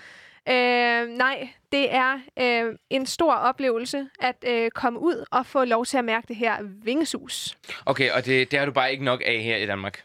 [0.48, 5.86] Øh, nej, det er øh, en stor oplevelse at øh, komme ud og få lov
[5.86, 7.58] til at mærke det her vingesus.
[7.86, 10.04] Okay, og det, det har du bare ikke nok af her i Danmark?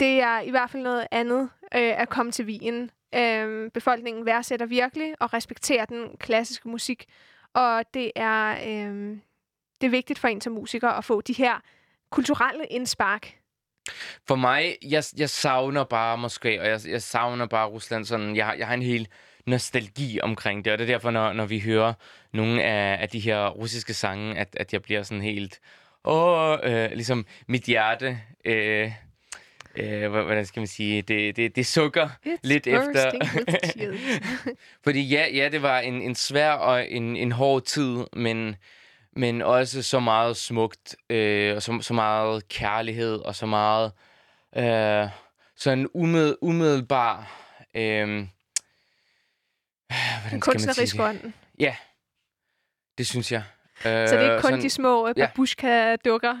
[0.00, 2.90] Det er i hvert fald noget andet øh, at komme til Wien.
[3.14, 7.04] Øh, befolkningen værdsætter virkelig og respekterer den klassiske musik.
[7.54, 9.16] Og det er, øh,
[9.80, 11.60] det er vigtigt for en som musiker at få de her
[12.10, 13.38] kulturelle indspark.
[14.28, 18.04] For mig, jeg, jeg savner bare Moskva, og jeg, jeg savner bare Rusland.
[18.04, 19.08] Sådan, jeg, har- jeg har en hel
[19.46, 21.92] nostalgi omkring det, og det er derfor, når, når vi hører
[22.32, 25.60] nogle af, af de her russiske sange, at, at jeg bliver sådan helt...
[26.04, 28.18] Åh, øh, ligesom mit hjerte...
[28.44, 28.92] Øh,
[29.76, 31.02] øh, hvordan skal man sige?
[31.02, 33.10] Det, det, det sukker It's lidt efter...
[34.84, 38.56] Fordi ja, ja, det var en, en svær og en, en hård tid, men,
[39.16, 43.92] men også så meget smukt, øh, og så, så meget kærlighed, og så meget
[44.56, 45.08] øh,
[45.56, 47.40] sådan umed, umiddelbar...
[47.74, 48.26] Øh,
[50.22, 51.04] hvordan Kunstnerisk det?
[51.04, 51.32] ånd.
[51.60, 51.76] Ja,
[52.98, 53.42] det synes jeg.
[53.82, 55.26] Så det er ikke kun sådan- de små øh, ja.
[55.26, 56.34] babushka-dukker,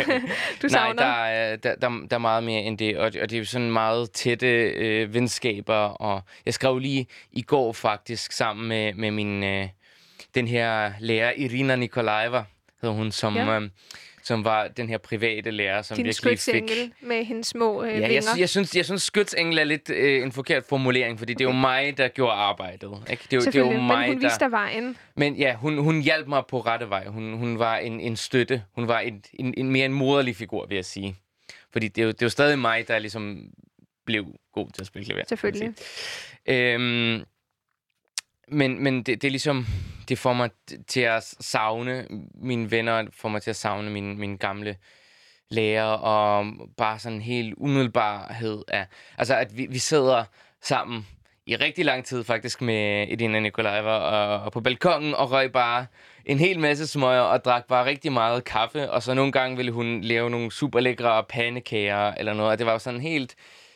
[0.62, 1.02] du Nej, savner?
[1.02, 3.44] der er, der, der, der er meget mere end det, og, og det er jo
[3.44, 9.10] sådan meget tætte øh, venskaber, og jeg skrev lige i går faktisk sammen med, med
[9.10, 9.68] min, øh,
[10.34, 12.44] den her lærer, Irina Nikolaeva,
[12.82, 13.60] hedder hun, som, Ja.
[13.60, 13.68] øh,
[14.24, 16.38] som var den her private lærer, som Din virkelig fik...
[16.38, 18.22] skytsengel med hendes små øh, Ja, jeg, vinger.
[18.38, 21.52] jeg, synes, jeg synes, skytsengel er lidt øh, en forkert formulering, fordi det er jo
[21.56, 22.90] mig, der gjorde arbejdet.
[23.10, 23.22] Ikke?
[23.30, 24.28] Det, er, det er jo mig, men hun der...
[24.28, 24.96] viste dig vejen.
[25.16, 27.06] Men ja, hun, hun hjalp mig på rette vej.
[27.06, 28.62] Hun, hun var en, en støtte.
[28.74, 31.16] Hun var en, en, en mere en moderlig figur, vil jeg sige.
[31.72, 33.40] Fordi det er, jo, det er jo stadig mig, der ligesom
[34.06, 35.22] blev god til at spille klaver.
[35.28, 35.74] Selvfølgelig.
[36.46, 37.22] Øhm,
[38.52, 39.66] men men det, det er ligesom,
[40.08, 40.50] det får mig
[40.88, 44.76] til at savne mine venner, får mig til at savne mine, mine gamle
[45.50, 46.46] lærer, og
[46.76, 48.86] bare sådan en helt umiddelbarhed af,
[49.18, 50.24] altså at vi, vi sidder
[50.62, 51.06] sammen
[51.46, 55.86] i rigtig lang tid faktisk med Edina Nikolajeva og, og på balkongen og røg bare
[56.24, 58.90] en hel masse smøger og drak bare rigtig meget kaffe.
[58.90, 62.52] Og så nogle gange ville hun lave nogle super lækre pandekager eller noget.
[62.52, 63.34] Og det var jo sådan helt...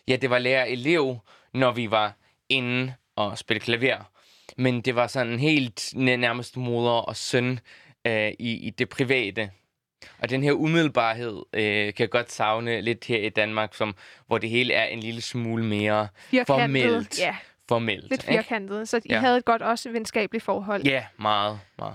[0.09, 1.19] Ja, det var lærer-elev,
[1.55, 2.13] når vi var
[2.49, 4.11] inde og spille klaver.
[4.57, 7.61] Men det var sådan helt næ- nærmest moder og søn
[8.07, 9.51] øh, i, i det private.
[10.19, 13.95] Og den her umiddelbarhed øh, kan jeg godt savne lidt her i Danmark, som,
[14.27, 16.47] hvor det hele er en lille smule mere Firkantet.
[16.47, 17.21] formelt.
[17.21, 17.37] Ja,
[17.69, 18.11] formelt.
[18.11, 18.43] lidt ikke?
[18.43, 18.89] firkantet.
[18.89, 19.19] Så I Ja.
[19.21, 20.83] havde et godt også venskabeligt forhold.
[20.85, 21.95] Ja, meget, meget.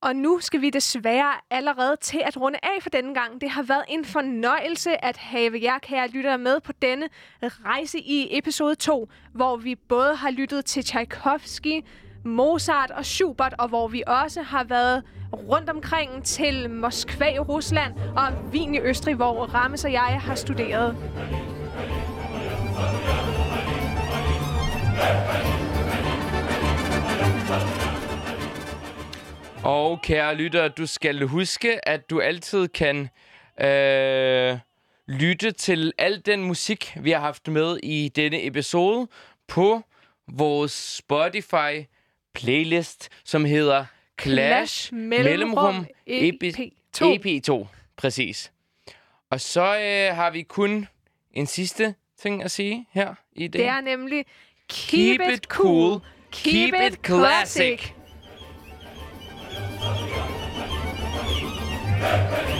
[0.00, 3.40] Og nu skal vi desværre allerede til at runde af for denne gang.
[3.40, 7.08] Det har været en fornøjelse at have jer, kære lyttere, med på denne
[7.42, 11.84] rejse i episode 2, hvor vi både har lyttet til Tchaikovsky,
[12.24, 17.94] Mozart og Schubert, og hvor vi også har været rundt omkring til Moskva i Rusland
[18.16, 20.96] og Wien i Østrig, hvor Rames og jeg har studeret.
[29.64, 33.08] Og kære lytter, du skal huske, at du altid kan
[33.60, 34.58] øh,
[35.06, 39.08] lytte til al den musik, vi har haft med i denne episode
[39.48, 39.82] på
[40.28, 41.84] vores Spotify
[42.34, 43.84] playlist, som hedder
[44.22, 47.04] Clash, Mellemrum Epi- EP2.
[47.04, 47.66] EP2.
[47.96, 48.52] Præcis.
[49.30, 50.88] Og så øh, har vi kun
[51.32, 53.52] en sidste ting at sige her i det.
[53.52, 54.24] Det er nemlig
[54.68, 56.00] Keep it cool,
[56.32, 57.92] keep it classic.
[61.98, 62.57] Hey, hey, hey.